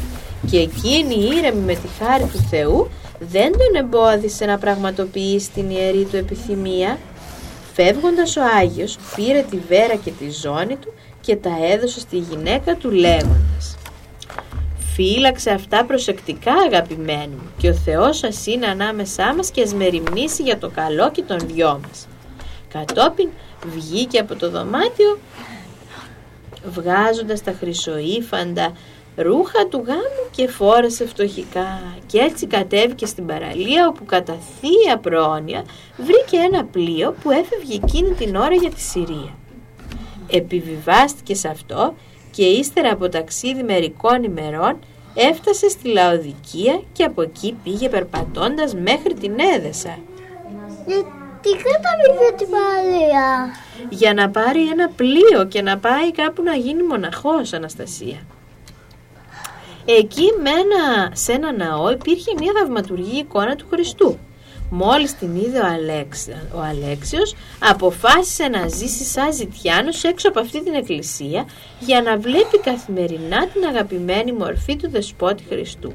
Και 0.50 0.58
εκείνη 0.58 1.14
ήρεμη 1.14 1.60
με 1.60 1.74
τη 1.74 1.88
χάρη 1.98 2.24
του 2.24 2.46
Θεού 2.50 2.90
δεν 3.18 3.52
τον 3.52 3.74
εμπόδισε 3.84 4.44
να 4.44 4.58
πραγματοποιήσει 4.58 5.50
την 5.50 5.70
ιερή 5.70 6.04
του 6.04 6.16
επιθυμία. 6.16 6.98
Φεύγοντας 7.74 8.36
ο 8.36 8.40
Άγιος 8.58 8.98
πήρε 9.16 9.44
τη 9.50 9.58
βέρα 9.68 9.94
και 9.94 10.10
τη 10.10 10.30
ζώνη 10.30 10.76
του 10.76 10.92
και 11.20 11.36
τα 11.36 11.50
έδωσε 11.72 12.00
στη 12.00 12.16
γυναίκα 12.16 12.74
του 12.76 12.90
λέγοντας 12.90 13.76
Φύλαξε 15.00 15.50
αυτά 15.50 15.84
προσεκτικά 15.84 16.52
αγαπημένοι 16.52 17.34
μου 17.34 17.50
και 17.56 17.68
ο 17.68 17.74
Θεός 17.74 18.18
σας 18.18 18.46
είναι 18.46 18.66
ανάμεσά 18.66 19.34
μας 19.34 19.50
και 19.50 19.62
ας 19.62 19.74
μεριμνήσει 19.74 20.42
για 20.42 20.58
το 20.58 20.68
καλό 20.68 21.10
και 21.10 21.22
τον 21.22 21.38
δυο 21.38 21.80
μας. 21.86 22.08
Κατόπιν 22.68 23.28
βγήκε 23.66 24.18
από 24.18 24.34
το 24.34 24.50
δωμάτιο 24.50 25.18
βγάζοντας 26.64 27.42
τα 27.42 27.54
χρυσοήφαντα 27.58 28.72
ρούχα 29.22 29.66
του 29.66 29.84
γάμου 29.86 30.28
και 30.30 30.48
φόρεσε 30.48 31.06
φτωχικά 31.06 31.82
και 32.06 32.18
έτσι 32.18 32.46
κατέβηκε 32.46 33.06
στην 33.06 33.26
παραλία 33.26 33.88
όπου 33.88 34.04
κατά 34.04 34.36
θεία 34.60 34.98
πρόνοια 34.98 35.64
βρήκε 35.96 36.36
ένα 36.36 36.64
πλοίο 36.64 37.14
που 37.22 37.30
έφευγε 37.30 37.74
εκείνη 37.74 38.10
την 38.10 38.36
ώρα 38.36 38.54
για 38.54 38.70
τη 38.70 38.80
Συρία. 38.80 39.34
Επιβιβάστηκε 40.30 41.34
σε 41.34 41.48
αυτό 41.48 41.94
και 42.30 42.44
ύστερα 42.44 42.92
από 42.92 43.08
ταξίδι 43.08 43.62
μερικών 43.62 44.22
ημερών 44.22 44.78
έφτασε 45.14 45.68
στη 45.68 45.88
Λαοδικία 45.88 46.80
και 46.92 47.04
από 47.04 47.22
εκεί 47.22 47.56
πήγε 47.64 47.88
περπατώντας 47.88 48.74
μέχρι 48.74 49.14
την 49.14 49.32
Έδεσα. 49.54 49.98
Τι 51.40 51.50
κατέβηκε 51.50 52.36
την 52.36 52.48
παραλία; 52.50 53.54
Για 53.88 54.14
να 54.14 54.30
πάρει 54.30 54.68
ένα 54.68 54.88
πλοίο 54.88 55.46
και 55.48 55.62
να 55.62 55.78
πάει 55.78 56.12
κάπου 56.12 56.42
να 56.42 56.54
γίνει 56.54 56.82
μοναχός 56.82 57.52
Αναστασία. 57.52 58.18
Εκεί 59.90 60.32
με 60.42 60.50
σε 61.12 61.32
ένα 61.32 61.52
ναό 61.52 61.90
υπήρχε 61.90 62.32
μια 62.38 62.52
θαυματουργή 62.56 63.18
εικόνα 63.18 63.56
του 63.56 63.66
Χριστού. 63.70 64.18
Μόλις 64.70 65.14
την 65.14 65.36
είδε 65.36 65.60
ο, 65.60 66.58
ο 66.58 66.60
Αλέξιος 66.60 67.34
αποφάσισε 67.58 68.48
να 68.48 68.68
ζήσει 68.68 69.04
σαν 69.04 69.32
ζητιάνος 69.32 70.04
έξω 70.04 70.28
από 70.28 70.40
αυτή 70.40 70.62
την 70.62 70.74
εκκλησία 70.74 71.46
για 71.80 72.02
να 72.02 72.18
βλέπει 72.18 72.58
καθημερινά 72.58 73.46
την 73.46 73.64
αγαπημένη 73.64 74.32
μορφή 74.32 74.76
του 74.76 74.90
Δεσπότη 74.90 75.42
Χριστού. 75.48 75.92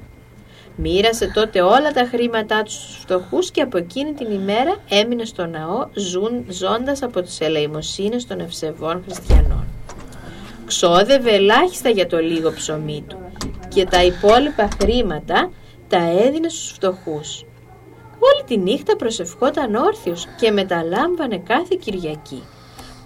Μοίρασε 0.76 1.32
τότε 1.34 1.62
όλα 1.62 1.92
τα 1.92 2.08
χρήματά 2.12 2.64
του 2.64 2.72
στους 2.72 2.98
φτωχούς 3.02 3.52
και 3.52 3.62
από 3.62 3.78
εκείνη 3.78 4.14
την 4.14 4.32
ημέρα 4.32 4.76
έμεινε 4.90 5.26
στο 5.26 5.46
ναό 5.46 5.88
ζουν, 5.94 6.46
ζώντας 6.48 7.02
από 7.02 7.22
τις 7.22 7.40
ελεημοσύνες 7.40 8.28
των 8.28 8.40
ευσεβών 8.40 9.04
χριστιανών. 9.06 9.68
Ξόδευε 10.66 11.32
ελάχιστα 11.32 11.90
για 11.90 12.08
το 12.08 12.18
λίγο 12.18 12.54
ψωμί 12.54 13.04
του 13.08 13.23
και 13.74 13.86
τα 13.86 14.04
υπόλοιπα 14.04 14.68
χρήματα 14.82 15.52
τα 15.88 15.98
έδινε 15.98 16.50
στους 16.50 16.72
φτωχούς. 16.72 17.46
Όλη 18.20 18.44
τη 18.48 18.58
νύχτα 18.58 18.96
προσευχόταν 18.96 19.76
όρθιος 19.76 20.28
και 20.40 20.52
μεταλάμβανε 20.52 21.38
κάθε 21.38 21.78
Κυριακή. 21.84 22.44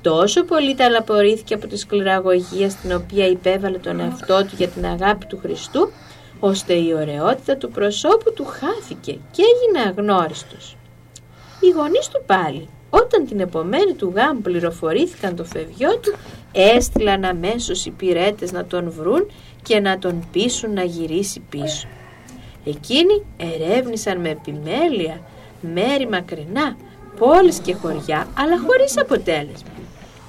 Τόσο 0.01 0.43
πολύ 0.43 0.75
ταλαπορήθηκε 0.75 1.53
από 1.53 1.67
τη 1.67 1.77
σκληραγωγία 1.77 2.69
στην 2.69 2.91
οποία 2.95 3.27
υπέβαλε 3.27 3.77
τον 3.77 3.99
εαυτό 3.99 4.45
του 4.45 4.55
για 4.57 4.67
την 4.67 4.85
αγάπη 4.85 5.25
του 5.25 5.37
Χριστού, 5.41 5.91
ώστε 6.39 6.73
η 6.73 6.93
ωραιότητα 6.93 7.57
του 7.57 7.69
προσώπου 7.71 8.33
του 8.33 8.45
χάθηκε 8.45 9.17
και 9.31 9.41
έγινε 9.41 9.89
αγνώριστος. 9.89 10.77
Οι 11.59 11.69
γονείς 11.69 12.07
του 12.07 12.23
πάλι, 12.25 12.67
όταν 12.89 13.25
την 13.25 13.39
επομένη 13.39 13.93
του 13.93 14.11
γάμου 14.15 14.41
πληροφορήθηκαν 14.41 15.35
το 15.35 15.43
φευγιό 15.43 15.97
του, 15.97 16.13
έστειλαν 16.51 17.23
αμέσως 17.23 17.85
οι 17.85 17.93
να 18.51 18.65
τον 18.65 18.91
βρουν 18.91 19.31
και 19.67 19.79
να 19.79 19.99
τον 19.99 20.27
πείσουν 20.31 20.73
να 20.73 20.83
γυρίσει 20.83 21.39
πίσω. 21.49 21.87
Εκείνοι 22.65 23.25
ερεύνησαν 23.37 24.19
με 24.19 24.29
επιμέλεια 24.29 25.21
μέρη 25.61 26.07
μακρινά, 26.07 26.77
πόλεις 27.19 27.59
και 27.59 27.73
χωριά, 27.73 28.27
αλλά 28.37 28.59
χωρίς 28.65 28.97
αποτέλεσμα. 28.97 29.69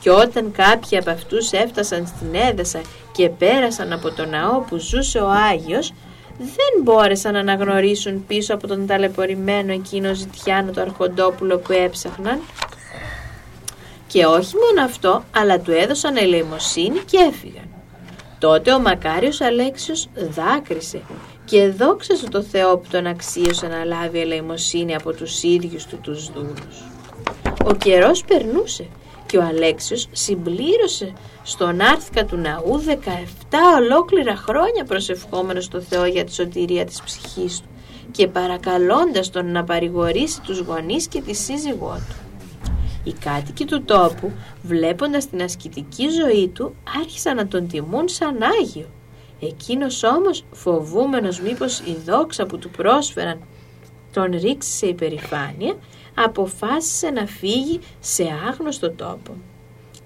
Και 0.01 0.11
όταν 0.11 0.53
κάποιοι 0.53 0.99
από 0.99 1.11
αυτούς 1.11 1.53
έφτασαν 1.53 2.07
στην 2.07 2.35
Έδεσα 2.35 2.81
και 3.13 3.29
πέρασαν 3.29 3.93
από 3.93 4.11
το 4.11 4.27
ναό 4.27 4.61
που 4.61 4.77
ζούσε 4.77 5.19
ο 5.19 5.29
Άγιος, 5.29 5.93
δεν 6.39 6.83
μπόρεσαν 6.83 7.33
να 7.33 7.39
αναγνωρίσουν 7.39 8.27
πίσω 8.27 8.55
από 8.55 8.67
τον 8.67 8.87
ταλαιπωρημένο 8.87 9.73
εκείνο 9.73 10.15
ζητιάνο 10.15 10.73
το 10.73 10.81
αρχοντόπουλο 10.81 11.59
που 11.59 11.73
έψαχναν. 11.73 12.41
Και 14.07 14.25
όχι 14.25 14.55
μόνο 14.57 14.87
αυτό, 14.87 15.25
αλλά 15.37 15.61
του 15.61 15.71
έδωσαν 15.71 16.17
ελεημοσύνη 16.17 16.99
και 16.99 17.17
έφυγαν. 17.17 17.68
Τότε 18.39 18.73
ο 18.73 18.81
Μακάριος 18.81 19.41
Αλέξιος 19.41 20.09
δάκρυσε 20.15 21.03
και 21.45 21.69
δόξασε 21.69 22.29
το 22.29 22.43
Θεό 22.43 22.79
που 22.79 22.89
τον 22.91 23.07
αξίωσε 23.07 23.67
να 23.67 23.85
λάβει 23.85 24.21
ελεημοσύνη 24.21 24.95
από 24.95 25.13
τους 25.13 25.43
ίδιους 25.43 25.87
του 25.87 25.99
τους 26.03 26.33
δούλους. 26.33 26.85
Ο 27.65 27.75
καιρός 27.75 28.25
περνούσε 28.25 28.87
και 29.27 29.39
ο 29.39 29.43
Αλέξιος 29.43 30.09
συμπλήρωσε 30.13 31.13
στον 31.43 31.81
άρθικα 31.81 32.25
του 32.25 32.37
ναού 32.37 32.83
17 32.87 32.93
ολόκληρα 33.79 34.37
χρόνια 34.37 34.85
προσευχόμενος 34.85 35.69
το 35.69 35.81
Θεό 35.81 36.07
για 36.07 36.25
τη 36.25 36.35
σωτηρία 36.35 36.85
της 36.85 37.03
ψυχής 37.03 37.61
του 37.61 37.69
και 38.11 38.27
παρακαλώντας 38.27 39.31
τον 39.31 39.53
να 39.53 39.65
παρηγορήσει 39.65 40.41
τους 40.41 40.59
γονείς 40.59 41.09
και 41.09 41.21
τη 41.21 41.35
σύζυγό 41.35 41.95
του. 42.09 42.28
Οι 43.09 43.13
κάτοικοι 43.13 43.65
του 43.65 43.83
τόπου, 43.83 44.33
βλέποντας 44.63 45.29
την 45.29 45.43
ασκητική 45.43 46.09
ζωή 46.09 46.49
του, 46.49 46.75
άρχισαν 47.01 47.37
να 47.37 47.47
τον 47.47 47.69
τιμούν 47.69 48.09
σαν 48.09 48.39
Άγιο. 48.43 48.87
Εκείνος 49.41 50.03
όμως, 50.03 50.45
φοβούμενος 50.53 51.41
μήπως 51.41 51.79
η 51.79 51.97
δόξα 52.05 52.47
που 52.47 52.59
του 52.59 52.71
πρόσφεραν 52.71 53.41
τον 54.13 54.31
ρίξει 54.31 54.71
σε 54.71 54.87
υπερηφάνεια, 54.87 55.77
αποφάσισε 56.15 57.11
να 57.11 57.27
φύγει 57.27 57.81
σε 58.01 58.25
άγνωστο 58.49 58.91
τόπο. 58.91 59.37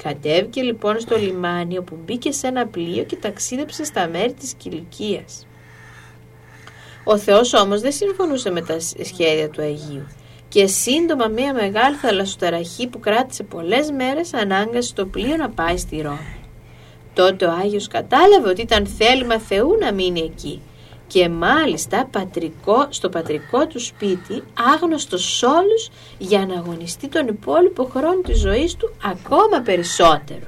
Κατέβηκε 0.03 0.63
λοιπόν 0.63 1.01
στο 1.01 1.17
λιμάνι 1.17 1.79
όπου 1.79 1.99
μπήκε 2.05 2.33
σε 2.33 2.47
ένα 2.47 2.67
πλοίο 2.67 3.05
και 3.05 3.17
ταξίδεψε 3.17 3.85
στα 3.85 4.09
μέρη 4.09 4.33
της 4.33 4.53
Κιλικίας. 4.53 5.47
Ο 7.05 7.19
Θεός 7.19 7.55
όμως 7.55 7.81
δεν 7.81 7.93
συμφωνούσε 7.93 8.51
με 8.51 8.63
τα 8.63 8.77
σχέδια 8.81 9.51
του 9.51 9.63
Αγίου 9.63 10.07
και 10.53 10.67
σύντομα 10.67 11.27
μια 11.27 11.55
μεγάλη 11.55 11.97
θαλασσοταραχή 11.97 12.87
που 12.87 13.01
κράτησε 13.01 13.43
πολλές 13.43 13.91
μέρες 13.91 14.35
ανάγκασε 14.35 14.95
το 14.95 15.07
πλοίο 15.07 15.37
να 15.37 15.51
πάει 15.51 15.77
στη 15.77 16.01
Ρώμη. 16.01 16.37
Τότε 17.15 17.47
ο 17.47 17.51
Άγιος 17.51 17.89
κατάλαβε 17.89 18.49
ότι 18.49 18.63
ήταν 18.63 18.87
θέλημα 18.87 19.39
Θεού 19.39 19.77
να 19.81 19.93
μείνει 19.93 20.21
εκεί 20.21 20.61
και 21.07 21.29
μάλιστα 21.29 22.09
πατρικό, 22.11 22.87
στο 22.89 23.09
πατρικό 23.09 23.67
του 23.67 23.81
σπίτι 23.81 24.43
άγνωστο 24.75 25.19
σ' 25.19 25.43
όλους 25.43 25.89
για 26.19 26.47
να 26.47 26.55
αγωνιστεί 26.55 27.09
τον 27.09 27.27
υπόλοιπο 27.27 27.85
χρόνο 27.85 28.21
της 28.21 28.39
ζωής 28.39 28.77
του 28.77 28.93
ακόμα 29.05 29.61
περισσότερο. 29.65 30.47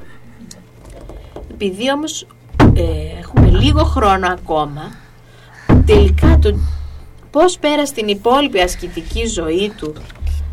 Επειδή 1.51 1.91
όμως 1.93 2.27
ε, 2.75 3.19
έχουμε 3.19 3.51
λίγο 3.51 3.85
χρόνο 3.85 4.27
ακόμα 4.27 4.97
τελικά 5.87 6.39
το 6.43 6.55
πώς 7.35 7.59
πέρασε 7.59 7.93
την 7.93 8.09
υπόλοιπη 8.09 8.61
ασκητική 8.61 9.26
ζωή 9.26 9.72
του 9.76 9.95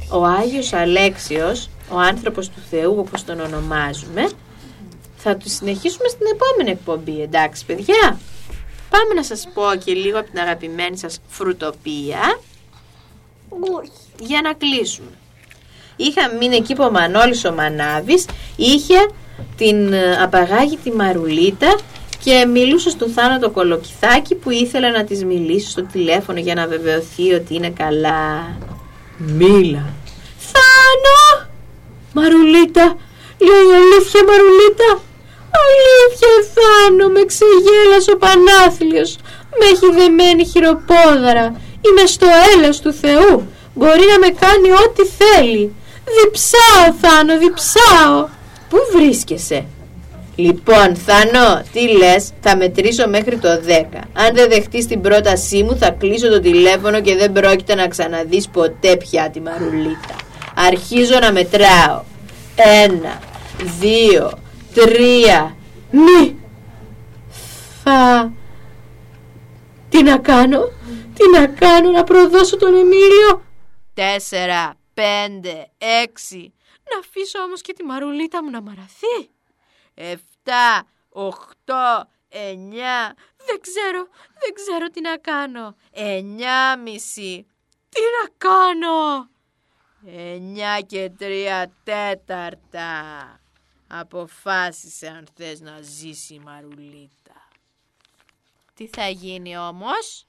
ο 0.09 0.25
Άγιος 0.25 0.73
Αλέξιος, 0.73 1.69
ο 1.89 1.99
άνθρωπος 1.99 2.49
του 2.49 2.61
Θεού 2.69 2.95
όπως 2.97 3.23
τον 3.23 3.39
ονομάζουμε, 3.39 4.29
θα 5.15 5.35
τους 5.35 5.51
συνεχίσουμε 5.51 6.07
στην 6.07 6.25
επόμενη 6.33 6.71
εκπομπή, 6.71 7.21
εντάξει 7.21 7.65
παιδιά; 7.65 8.19
Πάμε 8.89 9.13
να 9.13 9.23
σας 9.23 9.47
πω 9.53 9.63
και 9.85 9.93
λίγο 9.93 10.19
από 10.19 10.29
την 10.29 10.39
αγαπημένη 10.39 10.97
σας 10.97 11.19
φρουτοπία 11.27 12.39
για 14.19 14.41
να 14.41 14.53
κλείσουμε. 14.53 15.11
Είχα 15.95 16.33
μείνει 16.39 16.55
εκεί 16.55 16.75
που 16.75 16.83
ο 16.83 16.91
Μανώλης 16.91 17.45
ο 17.45 17.51
Μανάβης 17.53 18.25
είχε 18.55 19.09
την 19.57 19.93
ε, 19.93 20.17
απαγάγητη 20.21 20.91
Μαρουλίτα 20.91 21.77
και 22.23 22.45
μιλούσε 22.45 22.89
στο 22.89 23.07
θάνατο 23.07 23.49
κολοκυθάκι 23.49 24.35
που 24.35 24.49
ήθελε 24.49 24.89
να 24.89 25.03
της 25.03 25.23
μιλήσει 25.25 25.69
στο 25.69 25.83
τηλέφωνο 25.83 26.39
για 26.39 26.55
να 26.55 26.67
βεβαιωθεί 26.67 27.33
ότι 27.33 27.55
είναι 27.55 27.69
καλά. 27.69 28.57
Μίλα. 29.17 29.83
Θάνο! 30.51 31.49
Μαρουλίτα, 32.13 32.95
λέει 33.47 33.67
αλήθεια 33.79 34.21
Μαρουλίτα. 34.29 34.89
Αλήθεια 35.61 36.33
Θάνο, 36.55 37.07
με 37.15 37.21
ξεγέλασε 37.31 38.11
ο 38.11 38.17
Πανάθλιος. 38.17 39.17
Με 39.59 39.65
έχει 39.65 39.87
δεμένη 39.99 40.45
χειροπόδαρα. 40.45 41.45
Είμαι 41.85 42.05
στο 42.05 42.27
έλεος 42.53 42.79
του 42.79 42.93
Θεού. 42.93 43.47
Μπορεί 43.73 44.05
να 44.11 44.17
με 44.19 44.29
κάνει 44.43 44.71
ό,τι 44.71 45.03
θέλει. 45.19 45.73
Διψάω 46.15 46.85
Θάνο, 47.01 47.37
διψάω. 47.37 48.27
Πού 48.69 48.77
βρίσκεσαι; 48.93 49.65
Λοιπόν, 50.35 50.95
Θάνο, 50.95 51.63
τι 51.71 51.87
λες, 51.87 52.31
θα 52.41 52.57
μετρήσω 52.57 53.07
μέχρι 53.07 53.37
το 53.37 53.49
10. 53.49 53.99
Αν 54.13 54.33
δεν 54.33 54.49
δεχτείς 54.49 54.85
την 54.85 55.01
πρότασή 55.01 55.63
μου, 55.63 55.77
θα 55.77 55.91
κλείσω 55.91 56.29
το 56.29 56.39
τηλέφωνο 56.39 57.01
και 57.01 57.15
δεν 57.15 57.31
πρόκειται 57.31 57.75
να 57.75 57.87
ξαναδείς 57.87 58.47
ποτέ 58.49 58.97
πια 58.97 59.29
τη 59.29 59.41
Μαρουλίτα. 59.41 60.15
Αρχίζω 60.55 61.19
να 61.19 61.31
μετράω. 61.31 62.03
Ένα, 62.55 63.21
δύο, 63.79 64.31
τρία. 64.73 65.55
Μη! 65.91 66.35
Θα... 67.83 68.31
Τι 69.89 70.03
να 70.03 70.17
κάνω, 70.17 70.59
τι 71.13 71.39
να 71.39 71.47
κάνω, 71.47 71.91
να 71.91 72.03
προδώσω 72.03 72.57
τον 72.57 72.75
Εμίλιο; 72.75 73.41
Τέσσερα, 73.93 74.73
πέντε, 74.93 75.67
έξι. 76.03 76.53
Να 76.93 76.99
αφήσω 76.99 77.39
όμως 77.39 77.61
και 77.61 77.73
τη 77.73 77.83
Μαρουλίτα 77.83 78.43
μου 78.43 78.49
να 78.49 78.61
μαραθεί 78.61 79.29
εφτά, 79.93 80.87
οχτώ, 81.09 82.09
εννιά, 82.29 83.15
δεν 83.45 83.59
ξέρω, 83.61 84.07
δεν 84.39 84.53
ξέρω 84.53 84.87
τι 84.87 85.01
να 85.01 85.17
κάνω. 85.17 85.75
Εννιά 85.91 86.77
μισή, 86.77 87.47
τι 87.89 87.99
να 88.21 88.29
κάνω; 88.37 89.29
Εννιά 90.05 90.81
και 90.81 91.11
τρία 91.17 91.71
τέταρτα. 91.83 92.95
Αποφάσισε 93.87 95.07
αν 95.07 95.27
θες 95.35 95.61
να 95.61 95.81
ζήσει 95.81 96.33
η 96.33 96.39
Μαρουλίτα. 96.39 97.47
Τι 98.73 98.87
θα 98.87 99.07
γίνει 99.07 99.57
όμως; 99.57 100.25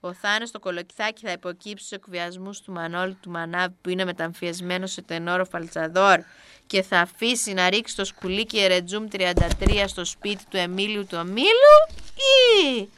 Ο 0.00 0.12
Θάνος 0.12 0.50
το 0.50 0.58
κολοκυθάκι 0.58 1.26
θα 1.26 1.32
υποκύψει 1.32 1.84
στους 1.84 1.98
εκβιασμούς 1.98 2.60
του 2.60 2.72
Μανώλη 2.72 3.14
του 3.14 3.30
Μανάβη 3.30 3.74
που 3.80 3.88
είναι 3.88 4.04
μεταμφιεσμένο 4.04 4.86
σε 4.86 5.02
τενόρο 5.02 5.44
φαλτσαδόρ 5.44 6.20
και 6.68 6.82
θα 6.82 7.00
αφήσει 7.00 7.52
να 7.52 7.68
ρίξει 7.68 7.96
το 7.96 8.04
σκουλίκι 8.04 8.58
Ερετζούμ 8.58 9.06
33 9.12 9.84
στο 9.86 10.04
σπίτι 10.04 10.44
του 10.50 10.56
Εμίλιου 10.56 11.06
του 11.06 11.18
Ομίλου 11.20 11.76
ή 12.14 12.88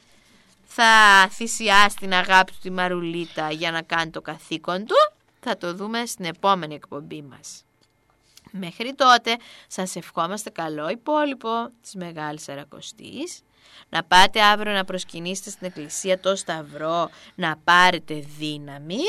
θα 0.67 1.29
θυσιάσει 1.31 1.97
την 1.97 2.15
αγάπη 2.15 2.53
του 2.53 2.59
τη 2.63 2.71
Μαρουλίτα 2.71 3.51
για 3.51 3.71
να 3.71 3.83
κάνει 3.83 4.11
το 4.11 4.21
καθήκον 4.21 4.87
του. 4.87 4.95
Θα 5.41 5.57
το 5.57 5.75
δούμε 5.75 6.07
στην 6.07 6.25
επόμενη 6.25 6.75
εκπομπή 6.75 7.23
μας. 7.23 7.65
Μέχρι 8.51 8.95
τότε 8.95 9.37
σας 9.67 9.97
ευχόμαστε 9.97 10.51
καλό 10.51 10.89
υπόλοιπο 10.89 11.71
της 11.83 11.95
Μεγάλης 11.95 12.49
Αρακοστής. 12.49 13.41
Να 13.89 14.05
πάτε 14.05 14.43
αύριο 14.43 14.73
να 14.73 14.85
προσκυνήσετε 14.85 15.51
στην 15.51 15.67
εκκλησία 15.67 16.21
το 16.21 16.37
Σταυρό, 16.37 17.11
να 17.35 17.57
πάρετε 17.65 18.27
δύναμη 18.39 19.03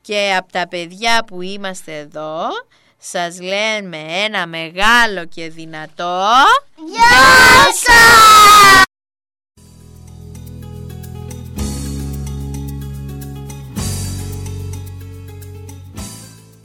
και 0.00 0.34
από 0.38 0.52
τα 0.52 0.68
παιδιά 0.68 1.24
που 1.24 1.42
είμαστε 1.42 1.98
εδώ 1.98 2.48
σας 3.02 3.40
λέμε 3.40 3.98
ένα 4.24 4.46
μεγάλο 4.46 5.26
και 5.28 5.48
δυνατό 5.48 6.28
Γεια 6.76 7.64
σας! 7.74 8.82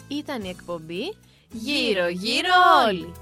Ήταν 0.07 0.43
η 0.43 0.49
εκπομπή 0.49 1.15
Γύρω 1.51 2.07
γύρω 2.07 2.53
όλοι 2.87 3.13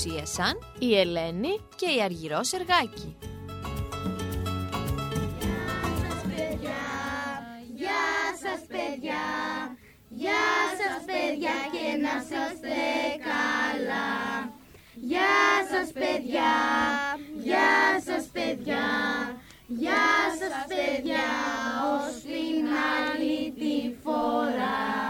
παρουσίασαν 0.00 0.58
η 0.78 0.98
Ελένη 0.98 1.60
και 1.76 1.86
η 1.86 2.02
Αργυρό 2.02 2.42
Σεργάκη. 2.42 3.16
Γεια 3.18 5.96
σας 6.02 6.20
παιδιά, 6.28 6.84
γεια 7.74 8.06
σας 8.42 8.60
παιδιά, 8.68 9.24
γεια 10.08 10.46
σας 10.80 11.04
παιδιά 11.06 11.56
και 11.72 11.86
να 12.02 12.14
είστε 12.16 12.80
καλά. 13.28 14.52
Γεια 14.94 15.38
σας 15.70 15.92
παιδιά, 15.92 16.52
γεια 17.42 18.00
σας 18.06 18.24
παιδιά, 18.32 18.86
γεια 19.66 20.08
σας 20.40 20.64
παιδιά, 20.68 21.28
ως 21.94 22.22
την 22.22 22.66
άλλη 22.96 23.52
τη 23.58 23.94
φορά. 24.02 25.09